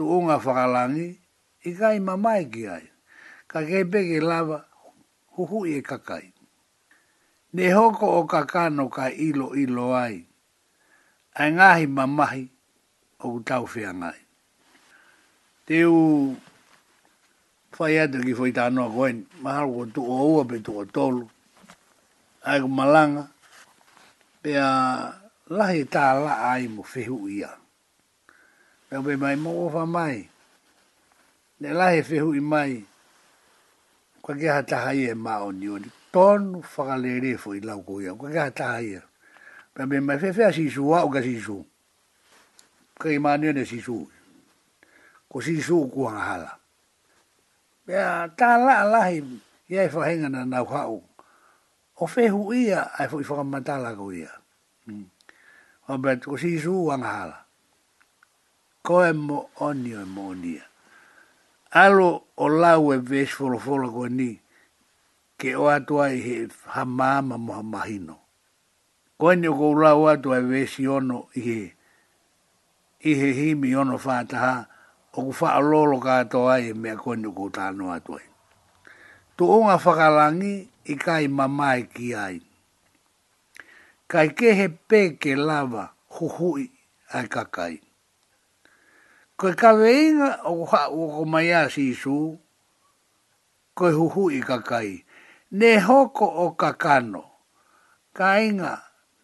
tu 0.00 0.08
unga 0.16 0.34
whakalangi, 0.42 1.08
i 1.68 1.70
kai 1.78 2.00
mamai 2.00 2.42
ki 2.48 2.62
ai, 2.76 2.86
ka 3.50 3.58
kei 3.68 4.20
lava 4.28 4.58
huhu 5.36 5.58
e 5.68 5.84
kakai. 5.90 6.24
Ne 7.54 7.64
hoko 7.76 8.06
o 8.18 8.20
kakano 8.32 8.88
ka 8.96 9.12
ilo 9.12 9.52
ilo 9.62 9.86
ai, 10.04 10.16
ai 11.40 11.50
ngahi 11.56 11.86
mamahi 11.96 12.42
o 13.28 13.40
tau 13.48 13.64
whiangai. 13.72 14.20
Te 15.68 15.76
u 15.84 16.00
whai 17.76 17.94
atu 18.02 18.18
ki 18.24 18.32
whai 18.38 18.52
tānoa 18.56 18.88
koen, 18.96 19.16
mahalo 19.44 19.68
ko 19.76 19.82
tu 19.94 20.00
o 20.00 20.16
ua 20.32 20.42
pe 20.48 20.56
tu 20.64 20.72
o 20.80 20.82
tolu, 20.94 21.24
ai 22.48 22.58
ku 22.64 22.68
malanga, 22.78 23.24
pe 24.42 24.50
a 24.56 24.70
lahi 25.56 25.82
tā 25.94 26.06
la 26.24 26.34
ai 26.56 26.64
mo 26.74 26.82
whihu 26.90 27.28
Ia 27.38 27.52
e 28.92 28.96
o 28.98 29.02
mai 29.02 29.36
mo 29.36 29.52
o 29.66 29.70
fa 29.70 29.86
mai 29.86 30.28
le 31.60 31.68
la 31.72 31.92
he 31.94 32.02
fehu 32.02 32.34
i 32.34 32.40
mai 32.40 32.82
kwa 34.20 34.34
ke 34.34 34.48
ha 34.50 34.62
taha 34.66 34.90
i 34.94 35.10
e 35.10 35.14
ma 35.14 35.38
o 35.46 35.52
ni 35.52 35.68
o 35.68 35.78
ni 35.78 35.86
ton 36.10 36.60
fa 36.62 36.96
le 36.98 37.20
re 37.22 37.36
fo 37.38 37.54
i 37.54 37.60
lau 37.60 37.82
ko 37.86 38.00
ia 38.02 38.14
kwa 38.14 38.30
ke 38.30 38.38
ha 38.38 38.50
taha 38.50 38.82
i 38.82 38.96
e 38.98 39.02
me 39.86 40.00
mai 40.00 40.18
fe 40.18 40.32
fe 40.32 40.42
a 40.44 40.52
sisu 40.52 40.90
wa 40.90 41.02
o 41.02 41.08
ka 41.08 41.22
sisu 41.22 41.64
kwa 42.98 43.10
i 43.12 43.18
ma 43.18 43.36
nio 43.36 43.52
ne 43.52 43.64
sisu 43.64 43.94
ko 45.30 45.38
sisu 45.40 45.86
ku 45.86 46.08
anga 46.10 46.20
hala 46.20 46.50
me 47.86 47.94
a 47.94 48.26
ta 48.34 48.58
la 48.58 48.82
la 48.82 49.06
hi 49.06 49.22
i 49.70 49.76
e 49.78 49.86
fa 49.88 50.02
henga 50.10 50.26
na 50.28 50.42
nau 50.44 50.66
hau 50.66 50.98
o 51.94 52.06
fehu 52.10 52.50
ia 52.52 52.90
ai 52.98 53.06
fo 53.06 53.20
i 53.22 53.24
fa 53.24 53.36
ka 53.38 53.42
matala 53.46 53.94
ko 53.94 54.10
ia 54.10 54.34
o 55.86 55.94
hmm. 55.94 56.02
bet 56.02 56.26
ko 56.26 56.34
sisu 56.36 56.90
anga 56.90 57.06
hala 57.06 57.38
koe 58.86 59.08
mo 59.26 59.38
onio 59.66 59.96
e 60.00 60.04
mo 60.14 60.22
onia. 60.32 60.64
Alo 61.82 62.10
o 62.36 62.46
lau 62.62 62.84
e 62.92 62.96
vesh 63.10 63.34
folo 63.38 63.58
folo 63.66 63.86
koe 63.96 64.08
ni, 64.18 64.30
ke 65.40 65.48
o 65.54 65.64
atua 65.76 66.04
i 66.16 66.20
he 66.26 66.36
hamama 66.74 67.36
mo 67.44 67.52
hamahino. 67.58 68.16
Koe 69.20 69.34
ni 69.40 69.46
o 69.48 69.54
kou 69.60 69.74
lau 69.82 70.00
atua 70.12 70.36
e 70.42 70.46
vesh 70.52 70.74
i 70.80 70.86
ono 70.96 71.18
i 71.38 71.44
he, 71.48 71.60
i 73.12 73.14
he 73.20 73.28
himi 73.38 73.70
ono 73.82 73.96
fataha, 74.06 74.54
o 75.16 75.28
ku 75.28 75.32
faa 75.40 75.58
lolo 75.70 75.96
ka 76.06 76.12
atua 76.24 76.52
i 76.64 76.72
e 76.72 76.74
mea 76.82 76.96
koe 77.02 77.16
ni 77.20 77.26
o 77.30 77.36
kou 77.38 77.50
tano 77.56 77.84
atua 77.96 78.18
i. 78.20 78.26
Tu 79.36 79.42
unga 79.56 79.76
whakalangi 79.84 80.54
i 80.92 80.94
kai 81.04 81.24
mamai 81.38 81.78
e 81.84 81.86
ki 81.94 82.08
ai. 82.24 82.36
Kai 84.10 84.28
ke 84.36 84.48
he 84.58 84.66
lava 84.66 84.82
peke 84.88 85.32
lava 85.48 85.82
huhui 86.16 86.64
ai 87.16 87.26
kakai 87.36 87.74
koe 89.40 89.54
kaweinga 89.56 90.30
o 90.44 90.52
ko 90.66 90.66
haa 90.68 90.92
o 90.92 91.24
si 91.72 91.94
su, 91.94 92.38
koe 93.76 93.92
huhu 93.98 94.30
i 94.30 94.40
kakai. 94.40 95.04
Ne 95.52 95.80
hoko 95.80 96.26
o 96.26 96.46
kakano, 96.60 97.22
kainga, 98.18 98.72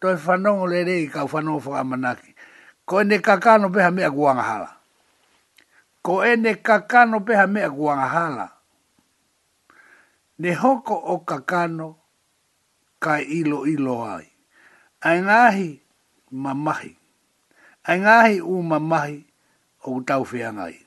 toi 0.00 0.16
whanongo 0.24 0.66
le 0.72 0.80
re 0.88 0.96
i 1.02 1.06
kau 1.14 1.28
whanongo 1.32 1.60
whakamanaki. 1.64 2.30
Koe 2.88 3.04
ne 3.04 3.16
kakano 3.18 3.68
peha 3.74 3.90
mea 3.90 4.10
kuangahala. 4.10 4.70
Ko 6.04 6.24
e 6.24 6.32
ne 6.36 6.52
kakano 6.66 7.20
peha 7.26 7.46
mea 7.46 7.70
kuangahala. 7.70 8.46
Ne 10.40 10.50
hoko 10.60 10.94
o 10.94 11.14
kakano 11.30 11.88
kai 13.02 13.22
ilo 13.38 13.66
ilo 13.66 14.04
ai. 14.14 14.28
Ai 15.06 15.22
ngahi 15.22 15.70
mamahi. 16.30 16.92
Ai 17.84 17.96
ngahi 18.00 18.36
u 18.40 18.62
mamahi 18.62 19.25
o 19.86 20.02
ku 20.02 20.02
tau 20.02 20.26
whea 20.26 20.50
ngai. 20.50 20.82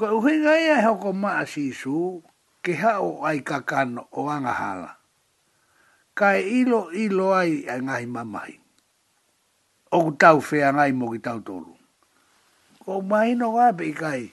Ko 0.00 0.16
uhi 0.16 0.40
ngai 0.40 0.72
ai 0.72 0.82
hoko 0.88 1.12
maa 1.12 1.44
si 1.44 1.68
su, 1.76 2.24
ke 2.64 2.72
hao 2.80 3.20
ai 3.28 3.44
kakano 3.44 4.08
o 4.08 4.24
angahala. 4.32 4.96
Kai 6.16 6.40
ilo 6.64 6.88
ilo 6.96 7.36
ai 7.36 7.68
ai 7.68 7.80
ngai 7.84 8.04
mamahi. 8.08 8.56
O 9.92 10.16
ku 10.16 10.16
ngai 10.16 10.92
mo 10.96 11.12
ki 11.12 11.20
tau 11.20 11.44
tolu. 11.44 11.76
Ko 12.80 13.04
mai 13.04 13.36
no 13.36 13.52
wabi 13.60 13.92
kai, 13.92 14.24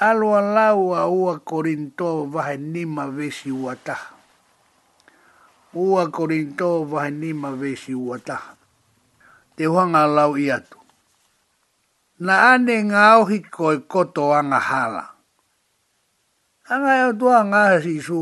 aloa 0.00 0.40
laua 0.44 1.08
ua 1.08 1.34
korinto 1.40 2.24
vahe 2.28 2.56
nima 2.60 3.08
vesi 3.08 3.48
uata. 3.52 3.96
Ua 5.72 6.04
korinto 6.12 6.84
vahe 6.84 7.08
nima 7.12 7.56
vesi 7.56 7.96
uata. 7.96 8.20
taha. 8.36 8.52
Te 9.56 9.64
huanga 9.68 10.04
lau 10.08 10.36
i 10.36 10.46
na 12.22 12.52
ane 12.54 12.74
ngā 12.90 13.04
ohi 13.20 13.38
koe 13.54 13.82
koto 13.90 14.24
anga 14.38 14.60
hala. 14.68 15.02
Anga 16.70 16.92
eo 17.04 17.10
tua 17.20 17.38
ngā 17.50 17.62
sisu 17.84 18.20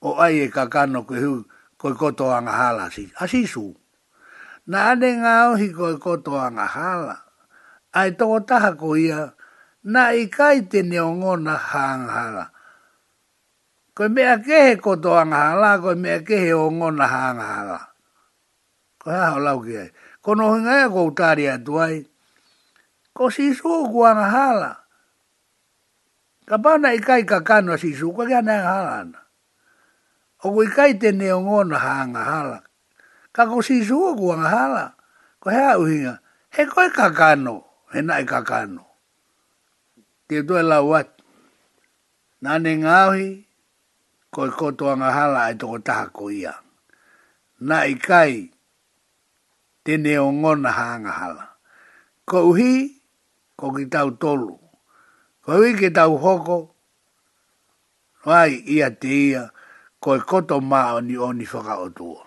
o 0.00 0.10
ai 0.24 0.36
e 0.46 0.46
kakano 0.56 1.00
koe 1.08 1.20
hu 1.24 1.32
koe 1.80 1.92
koto 2.00 2.24
anga 2.36 2.52
hala 2.60 2.84
a 2.88 3.24
sisu. 3.32 3.66
Na 4.72 4.78
ane 4.92 5.08
ngā 5.22 5.34
ohi 5.52 5.68
koe 5.78 5.94
koto 6.04 6.32
anga 6.46 6.64
hala. 6.76 7.16
Ai 7.92 8.10
toko 8.18 8.40
taha 8.48 8.72
ko 8.80 8.96
ia 8.96 9.34
na 9.92 10.02
i 10.16 10.24
kaite 10.36 10.80
ne 10.82 10.98
ongona 11.04 11.54
hanga 11.72 12.08
hala. 12.16 12.44
Koe 13.96 14.08
mea 14.08 14.38
kehe 14.46 14.78
koto 14.80 15.10
anga 15.20 15.36
hala, 15.44 15.70
koe 15.82 15.94
mea 16.02 16.22
kehe 16.28 16.54
ongona 16.56 17.04
hanga 17.14 17.44
hala. 17.52 17.80
Koe 19.02 19.12
hao 19.24 19.40
lauki 19.44 19.74
ai. 19.82 19.90
Kono 20.24 20.54
hinga 20.56 20.72
ea 20.80 20.88
koutari 20.88 21.44
atu 21.48 21.74
ai. 21.80 21.98
Koe 22.00 22.18
ko 23.12 23.26
si 23.30 23.54
su 23.54 23.68
kuanga 23.90 24.28
hala. 24.30 24.70
Ka 26.46 26.58
pana 26.58 26.94
ikai 26.94 27.22
ka 27.26 27.40
kano 27.46 27.78
si 27.78 27.94
su, 27.94 28.10
kwa 28.10 28.26
kia 28.26 28.42
nea 28.42 28.62
hala 28.62 29.20
O 30.42 30.50
ku 30.56 30.60
ikai 30.66 30.98
te 30.98 31.12
neo 31.14 31.38
ngona 31.44 31.78
haanga 31.78 32.22
hala. 32.24 32.58
Ka 33.32 33.46
ko 33.46 33.62
si 33.62 33.82
su 33.86 33.96
kuanga 34.18 34.48
hala. 34.50 34.84
Ko 35.40 35.46
hea 35.50 35.78
uhinga, 35.78 36.14
he 36.54 36.62
koe 36.66 36.90
ka 36.90 37.08
kano, 37.14 37.64
he 37.92 38.02
nai 38.02 38.24
ka 38.28 38.42
kano. 38.42 38.82
Te 40.28 40.42
tue 40.46 40.62
la 40.62 40.82
wat. 40.82 41.22
Nane 42.42 42.72
ngāhi, 42.82 43.26
koe 44.32 44.50
kotoa 44.58 44.94
ngā 45.00 45.10
hala 45.16 45.40
ai 45.48 45.54
toko 45.60 45.78
taha 45.86 46.10
ko 46.16 46.28
ia. 46.30 46.52
Nā 47.68 47.84
ikai, 47.88 48.50
tene 49.84 50.12
o 50.20 50.28
ngona 50.32 50.68
haanga 50.72 51.08
hala. 51.12 51.44
Ko 52.28 52.48
uhi, 52.52 52.99
o 53.60 53.66
ki 53.76 53.86
tau 53.92 54.10
tolu. 54.16 54.56
Ko 55.44 55.60
i 55.64 55.76
ki 55.76 55.92
tau 55.92 56.16
hoko, 56.20 56.74
wai 58.24 58.60
ia 58.64 58.88
te 58.92 59.08
ia, 59.12 59.44
ko 60.00 60.16
i 60.16 60.20
e 60.20 60.24
koto 60.24 60.60
maa 60.64 61.00
ni 61.04 61.16
oni 61.16 61.44
whaka 61.44 61.76
o 61.80 61.88
tua. 61.88 62.24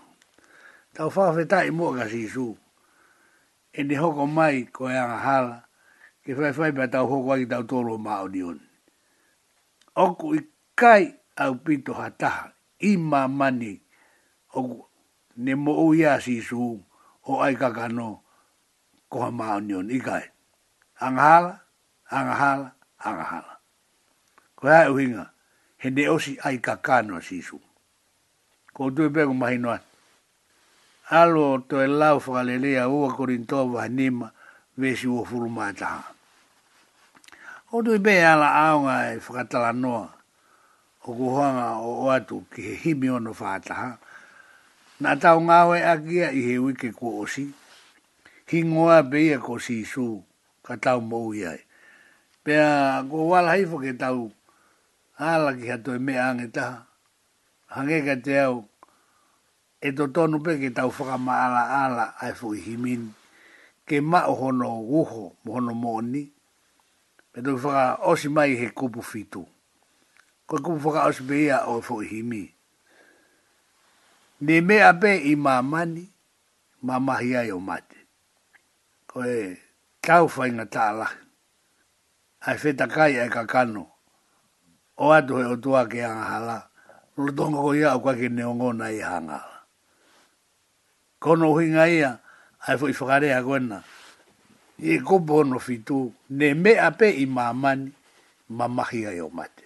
Tau 0.94 1.10
whawhetai 1.10 1.72
mua 1.74 1.90
ka 1.98 2.06
sisu, 2.10 2.54
e 3.74 3.82
ni 3.84 3.96
hoko 3.98 4.26
mai 4.30 4.70
ko 4.70 4.90
e 4.90 4.98
anga 4.98 5.18
hala, 5.26 5.58
ke 6.22 6.34
whaiwhai 6.38 6.72
pa 6.74 6.86
tau 6.90 7.10
hoko 7.10 7.34
a 7.34 7.38
ki 7.42 7.46
tau 7.50 7.64
tolu 7.66 7.98
o 7.98 8.02
maa 8.02 8.26
ni 8.30 8.44
oni. 8.46 8.66
Oku 9.94 10.34
i 10.38 10.42
kai 10.78 11.14
au 11.42 11.54
pito 11.62 11.94
hataha, 11.98 12.50
i 12.82 12.98
maa 12.98 13.28
mani, 13.30 13.78
oku 14.54 14.82
ne 15.38 15.54
mo 15.58 15.78
uia 15.90 16.22
sisu, 16.22 16.78
o 17.30 17.42
ai 17.42 17.56
kakano, 17.58 18.22
koha 19.10 19.30
maa 19.34 19.60
ni 19.62 19.74
oni 19.78 19.98
i 20.02 20.02
kai 20.02 20.33
angahala, 21.02 21.62
angahala, 22.12 22.70
angahala. 23.02 23.54
Ko 24.56 24.68
ai 24.68 24.90
uhinga, 24.90 25.26
he 25.78 25.90
ne 25.90 26.04
osi 26.10 26.38
ai 26.44 26.58
kakano 26.62 27.22
sisu. 27.22 27.58
Ko 28.74 28.90
tui 28.90 29.10
pego 29.10 29.34
mahinoa. 29.34 29.80
Alo 31.12 31.58
to 31.68 31.84
e 31.84 31.88
lau 31.88 32.18
whakalelea 32.20 32.90
ua 32.90 33.12
korintoa 33.14 33.66
vahe 33.70 33.90
nima 33.90 34.32
vesi 34.78 35.08
ua 35.08 35.26
furumataha. 35.26 36.04
Ko 37.70 37.82
tui 37.84 38.00
pe 38.00 38.24
ala 38.26 38.50
aonga 38.56 39.12
e 39.14 39.18
whakatala 39.20 39.74
noa 39.74 40.10
o 41.06 41.12
kuhanga 41.14 41.84
o 41.84 42.08
atu 42.12 42.46
ki 42.54 42.62
he 42.64 42.74
himi 42.76 43.10
ono 43.12 43.32
whataha. 43.34 43.98
Nā 45.04 45.20
tau 45.20 45.42
ngāwe 45.44 45.84
akia 45.84 46.32
i 46.32 46.42
he 46.42 46.56
wike 46.58 46.92
ko 46.96 47.20
osi. 47.28 47.52
Hingoa 48.50 49.04
beia 49.04 49.38
ko 49.44 49.44
sisu. 49.44 49.44
Hingoa 49.44 49.44
beia 49.44 49.44
ko 49.44 49.56
sisu 49.60 50.08
ka 50.66 50.74
tau 50.82 51.00
mou 51.04 51.34
i 51.36 51.44
ai. 51.48 51.62
Pea 52.44 53.04
ko 53.10 53.28
wala 53.28 53.52
haifo 53.60 53.78
ke 53.84 53.92
tau 53.96 54.32
hala 55.20 55.56
ki 55.58 55.68
hatu 55.68 55.92
e 55.94 56.00
mea 56.00 56.28
ange 56.32 56.48
taha. 56.56 56.78
Hange 57.76 57.98
ka 58.08 58.16
te 58.26 58.34
au 58.48 58.58
e 59.84 59.90
to 59.98 60.04
tonu 60.16 60.38
pe 60.46 60.52
ke 60.62 60.70
tau 60.78 60.88
whakamaala 60.96 61.62
ala 61.84 62.06
ai 62.24 62.32
fo 62.40 62.48
i 62.58 62.64
himini. 62.66 63.12
Ke 63.88 63.96
ma 64.02 64.20
o 64.32 64.34
hono 64.40 64.70
uho 65.00 65.26
mo 65.44 65.50
hono 65.56 65.74
mooni. 65.84 66.22
Pe 67.36 67.44
tau 67.46 67.56
whaka 67.64 67.84
osi 68.10 68.28
mai 68.36 68.52
he 68.60 68.68
kupu 68.78 69.02
fitu. 69.04 69.44
Ko 70.48 70.54
kupu 70.66 70.80
whaka 70.88 71.08
osi 71.12 71.24
beia 71.30 71.58
o 71.68 71.82
fo 71.84 72.00
i 72.04 72.08
himini. 72.08 72.52
Ne 74.44 74.60
mea 74.62 74.92
pe 75.02 75.12
i 75.32 75.36
mamani, 75.40 76.04
mamahi 76.84 77.32
ai 77.40 77.52
o 77.56 77.60
mate. 77.64 77.98
Ko 79.10 79.24
e, 79.26 79.56
tau 80.04 80.28
fai 80.28 80.52
na 80.52 80.68
tala. 80.68 81.08
Ai 82.44 82.60
feta 82.60 82.92
kai 82.92 83.16
ai 83.24 83.32
kakano. 83.32 83.84
O 85.00 85.08
atu 85.16 85.34
he 85.40 85.46
o 85.48 85.56
tua 85.56 85.88
ke 85.88 86.04
angahala. 86.04 86.68
Lutonga 87.16 87.64
ko 87.64 87.72
ia 87.72 87.96
o 87.96 88.00
kwa 88.04 88.14
ki 88.20 88.28
neongona 88.28 88.92
i 88.92 89.00
hanga. 89.00 89.40
Kono 91.24 91.56
uhinga 91.56 91.88
ia, 91.88 92.12
ai 92.68 92.76
fo 92.76 92.86
i 92.92 92.94
whakarea 92.94 93.40
koena. 93.42 93.80
I 94.84 95.00
e 95.00 95.00
kupo 95.00 95.40
fitu, 95.64 96.12
ne 96.30 96.54
me 96.54 96.76
ape 96.76 97.08
i 97.08 97.26
mamani, 97.26 97.92
mamahi 98.50 99.08
ai 99.08 99.20
o 99.24 99.30
mate. 99.30 99.64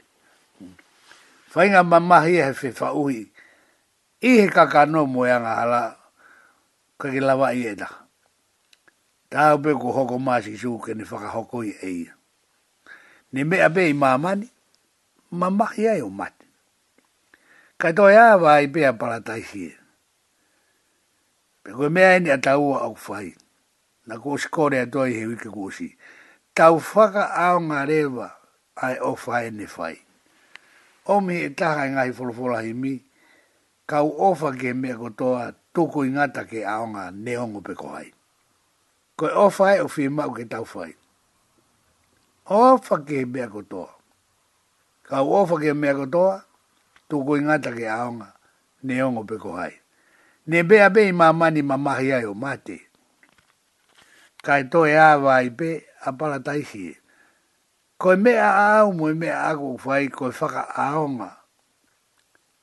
Whainga 1.55 1.81
mamahi 1.81 2.41
ai 2.45 2.53
fe 2.53 2.69
fauhi. 2.71 3.25
I 4.21 4.27
he 4.41 4.47
kakano 4.49 5.07
mo 5.09 5.25
e 5.25 5.27
i 5.27 5.31
angahala, 5.33 5.95
kakilawa 6.99 7.55
i 7.57 7.65
edaka. 7.73 8.05
Tā 9.27 9.53
upe 9.57 9.73
ko 9.75 9.91
hoko 9.91 10.15
māsi 10.23 10.53
ki 10.55 10.61
suke 10.63 10.93
ni 10.95 11.03
whakahoko 11.03 11.59
i 11.67 11.73
eia. 11.83 12.13
Ni 13.35 13.43
mea 13.43 13.67
pe 13.69 13.89
i 13.89 13.93
mamani, 13.93 14.47
mamaki 15.31 15.87
ai 15.91 15.99
o 15.99 16.07
mati. 16.07 16.45
Kai 17.77 17.91
toi 17.93 18.15
awa 18.15 18.55
i 18.63 18.67
pea 18.71 18.93
paratai 18.95 19.41
hie. 19.49 19.73
Pe 21.63 21.71
koe 21.75 21.89
mea 21.91 22.15
ini 22.15 22.29
e 22.31 22.37
a 22.37 22.39
tāua 22.39 22.85
au 22.87 22.95
whai. 23.07 23.35
Na 24.07 24.15
kōsi 24.15 24.47
kōrea 24.47 24.87
toi 24.91 25.11
he 25.11 25.25
wika 25.27 25.51
kōsi. 25.51 25.89
Tau 26.55 26.79
whaka 26.79 27.27
ao 27.49 27.59
ngā 27.59 27.83
rewa 27.91 28.31
ai 28.81 28.95
o 29.03 29.11
whai 29.25 29.51
ni 29.51 29.67
whai. 29.75 29.95
Omi 31.07 31.41
e 31.43 31.51
taha 31.51 31.83
i 31.83 31.91
e 31.91 31.95
ngahi 31.97 32.15
wholofola 32.17 32.63
hi 32.63 32.71
mi, 32.73 32.95
kau 33.87 34.07
ofa 34.31 34.55
ke 34.55 34.71
mea 34.73 34.95
kotoa 34.97 35.51
tuku 35.75 36.05
ingata 36.07 36.45
ke 36.47 36.63
aonga 36.63 37.11
neongo 37.11 37.61
pe 37.61 37.75
kohai 37.75 38.11
ko 39.17 39.25
e 39.25 39.33
ofa 39.33 39.73
e 39.75 39.79
o 39.81 39.87
fie 39.89 40.09
mau 40.13 40.29
ke 40.29 40.45
tau 40.45 40.61
fai. 40.61 40.93
Ofa 42.53 43.01
ke 43.01 43.23
he 43.23 43.25
mea 43.25 43.47
kotoa. 43.49 43.89
Ka 45.09 45.23
u 45.25 45.33
ofa 45.41 45.57
ke 45.57 45.71
he 45.71 45.73
mea 45.73 45.95
kotoa, 45.97 46.43
tu 47.09 47.23
koi 47.25 47.41
ngata 47.41 47.71
ke 47.73 47.87
aonga, 47.89 48.29
ne 48.85 49.01
ongo 49.01 49.23
pe 49.25 49.35
ko 49.41 49.55
hai. 49.57 49.73
Ne 50.53 50.61
bea 50.61 50.91
bei 50.93 51.09
mamani 51.11 51.65
mamahi 51.65 52.13
ai 52.13 52.25
o 52.29 52.35
mate. 52.37 52.77
Ka 54.45 54.61
e 54.61 54.69
toi 54.69 54.93
a 54.93 55.15
vai 55.17 55.49
pe, 55.49 55.81
a 56.05 56.13
para 56.13 56.37
taihi. 56.37 56.93
Ko 57.97 58.13
e 58.13 58.17
mea 58.21 58.51
au 58.77 58.93
mo 58.93 59.09
e 59.09 59.15
mea 59.17 59.47
ako 59.49 59.79
fai, 59.81 60.11
ko 60.13 60.29
e 60.29 60.33
whaka 60.37 60.61
aonga. 60.77 61.31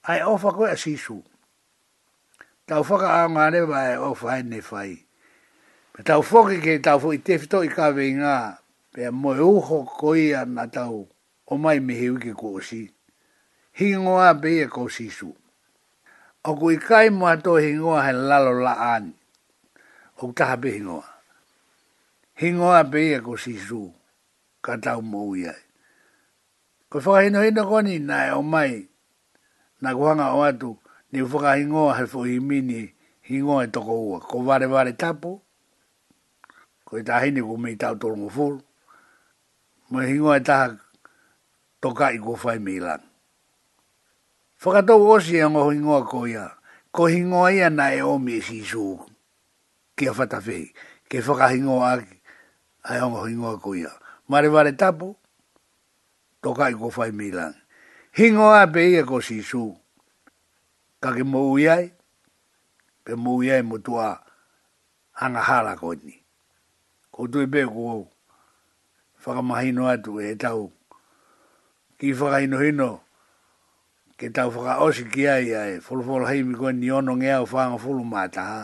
Ai 0.06 0.22
ofa 0.22 0.54
koe 0.54 0.70
a 0.70 0.76
sisu. 0.78 1.18
Tau 2.62 2.86
whaka 2.86 3.10
aonga 3.24 3.50
rewa 3.50 3.90
e 3.90 3.98
ofa 3.98 4.38
e 4.38 4.42
ne 4.46 4.62
fai. 4.62 5.03
Me 5.96 6.02
tau 6.02 6.22
foki 6.26 6.58
ke 6.60 6.82
tau 6.82 6.98
foki 6.98 7.18
tefito 7.22 7.60
i 7.62 7.68
ka 7.70 7.92
vei 7.94 8.16
ngā, 8.18 8.36
pia 8.90 9.12
moe 9.14 9.38
uho 9.38 9.84
koia 9.86 10.40
na 10.44 10.66
tau 10.66 11.04
o 11.46 11.54
mai 11.54 11.78
mihiu 11.78 12.16
ki 12.18 12.32
kōsi. 12.34 12.82
Hingoa 13.78 14.32
bea 14.34 14.64
e 14.66 14.70
kōsi 14.72 15.06
su. 15.14 15.28
O 16.44 16.54
kui 16.58 16.78
kai 16.82 17.10
mua 17.14 17.36
tō 17.38 17.60
hingoa 17.62 18.02
he 18.08 18.12
lalo 18.14 18.56
la 18.58 18.74
ani. 18.96 19.12
O 20.18 20.26
kutaha 20.34 20.56
be 20.60 20.70
hingoa. 20.74 21.06
Hingoa 22.42 22.82
bea 22.90 23.18
e 23.20 23.22
kōsi 23.22 23.54
su. 23.62 23.86
Ka 24.66 24.74
tau 24.82 24.98
mou 25.00 25.36
iai. 25.38 25.62
Ko 26.90 26.98
whakahino 26.98 27.42
hino 27.46 27.68
koni 27.70 28.00
nai 28.02 28.30
o 28.34 28.42
mai. 28.42 28.82
Na 29.80 29.94
kuhanga 29.94 30.34
o 30.34 30.42
atu. 30.42 30.74
Ni 31.12 31.22
whakahingoa 31.22 31.96
he 32.00 32.06
fuhimini. 32.06 32.82
Hingoa 33.30 33.64
e 33.64 33.68
toko 33.70 33.92
ua. 34.10 34.20
Ko 34.20 34.42
vare 34.42 34.66
vare 34.66 34.92
tapu 34.98 35.38
ko 36.84 37.00
ita 37.00 37.16
hine 37.24 37.40
ko 37.40 37.56
me 37.56 37.72
ta 37.76 37.96
to 37.96 38.12
mo 38.12 38.28
fu 38.28 38.60
mo 39.88 39.98
hingo 40.04 40.36
ta 40.44 40.76
to 41.80 41.88
ka 41.96 42.12
i 42.12 42.20
ko 42.20 42.36
fa 42.36 42.60
mi 42.60 42.76
lan 42.78 43.00
fo 44.60 44.68
ka 44.70 44.84
to 44.84 45.00
o 45.00 45.16
si 45.16 45.40
hingo 45.40 45.96
ko 46.04 46.28
ya 46.28 46.60
ko 46.92 47.08
hingo 47.08 47.48
ya 47.48 47.72
na 47.72 47.90
e 47.90 48.04
o 48.04 48.20
mi 48.20 48.38
si 48.40 48.60
su 48.64 49.00
ke 49.96 50.12
fa 50.12 50.28
fei. 50.28 50.68
ke 51.08 51.24
fo 51.24 51.32
hingo 51.40 51.80
a 51.80 51.96
a 52.84 52.92
ngo 53.08 53.24
hingo 53.32 53.56
ko 53.64 53.72
ya 53.74 53.92
ma 54.28 54.40
re 54.44 54.48
vale 54.52 54.76
tapo 54.76 55.16
to 56.44 56.52
ka 56.52 56.68
i 56.68 56.76
ko 56.76 56.92
fa 56.92 57.08
mi 57.08 57.32
lan 57.32 57.56
hingo 58.12 58.52
a 58.52 58.68
pe 58.68 58.92
e 58.92 59.02
ko 59.08 59.24
si 59.24 59.40
su 59.40 59.72
ka 61.00 61.16
ke 61.16 61.24
mo 61.24 61.48
uyai 61.48 61.96
pe 63.04 63.16
mo 63.16 63.40
uyai 63.40 63.64
mo 63.64 63.80
tua 63.80 64.20
anga 65.16 65.40
hala 65.40 65.72
ko 65.80 65.96
ni 65.96 66.23
ko 67.14 67.28
tue 67.30 67.46
pe 67.46 67.62
ko 67.66 67.80
au. 67.94 68.02
Whakamahino 69.24 69.82
atu 69.92 70.12
e 70.28 70.34
tau. 70.42 70.64
Ki 71.98 72.06
whakaino 72.18 72.56
hino, 72.64 72.88
ke 74.18 74.26
tau 74.36 74.50
whaka 74.54 74.74
osi 74.86 75.04
ki 75.12 75.22
ai 75.34 75.48
ai, 75.62 75.74
fulufolo 75.84 76.24
hei 76.30 76.42
mi 76.42 76.54
koe 76.58 76.72
ni 76.72 76.88
ono 76.98 77.12
nge 77.16 77.28
au 77.38 77.44
whanga 77.52 77.78
fulu 77.82 78.02
mata 78.12 78.42
ha. 78.52 78.62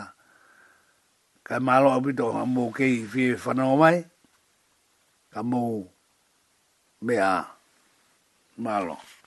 Ka 1.45 1.55
malo 1.67 1.89
apito 1.97 2.25
ha 2.35 2.41
mou 2.53 2.69
kei 2.77 2.95
fie 3.11 3.25
whanau 3.45 3.73
mai, 3.81 3.97
ka 5.33 5.39
mou 5.51 5.71
mea 7.05 7.29
malo. 8.63 8.95
Malo. 8.99 9.20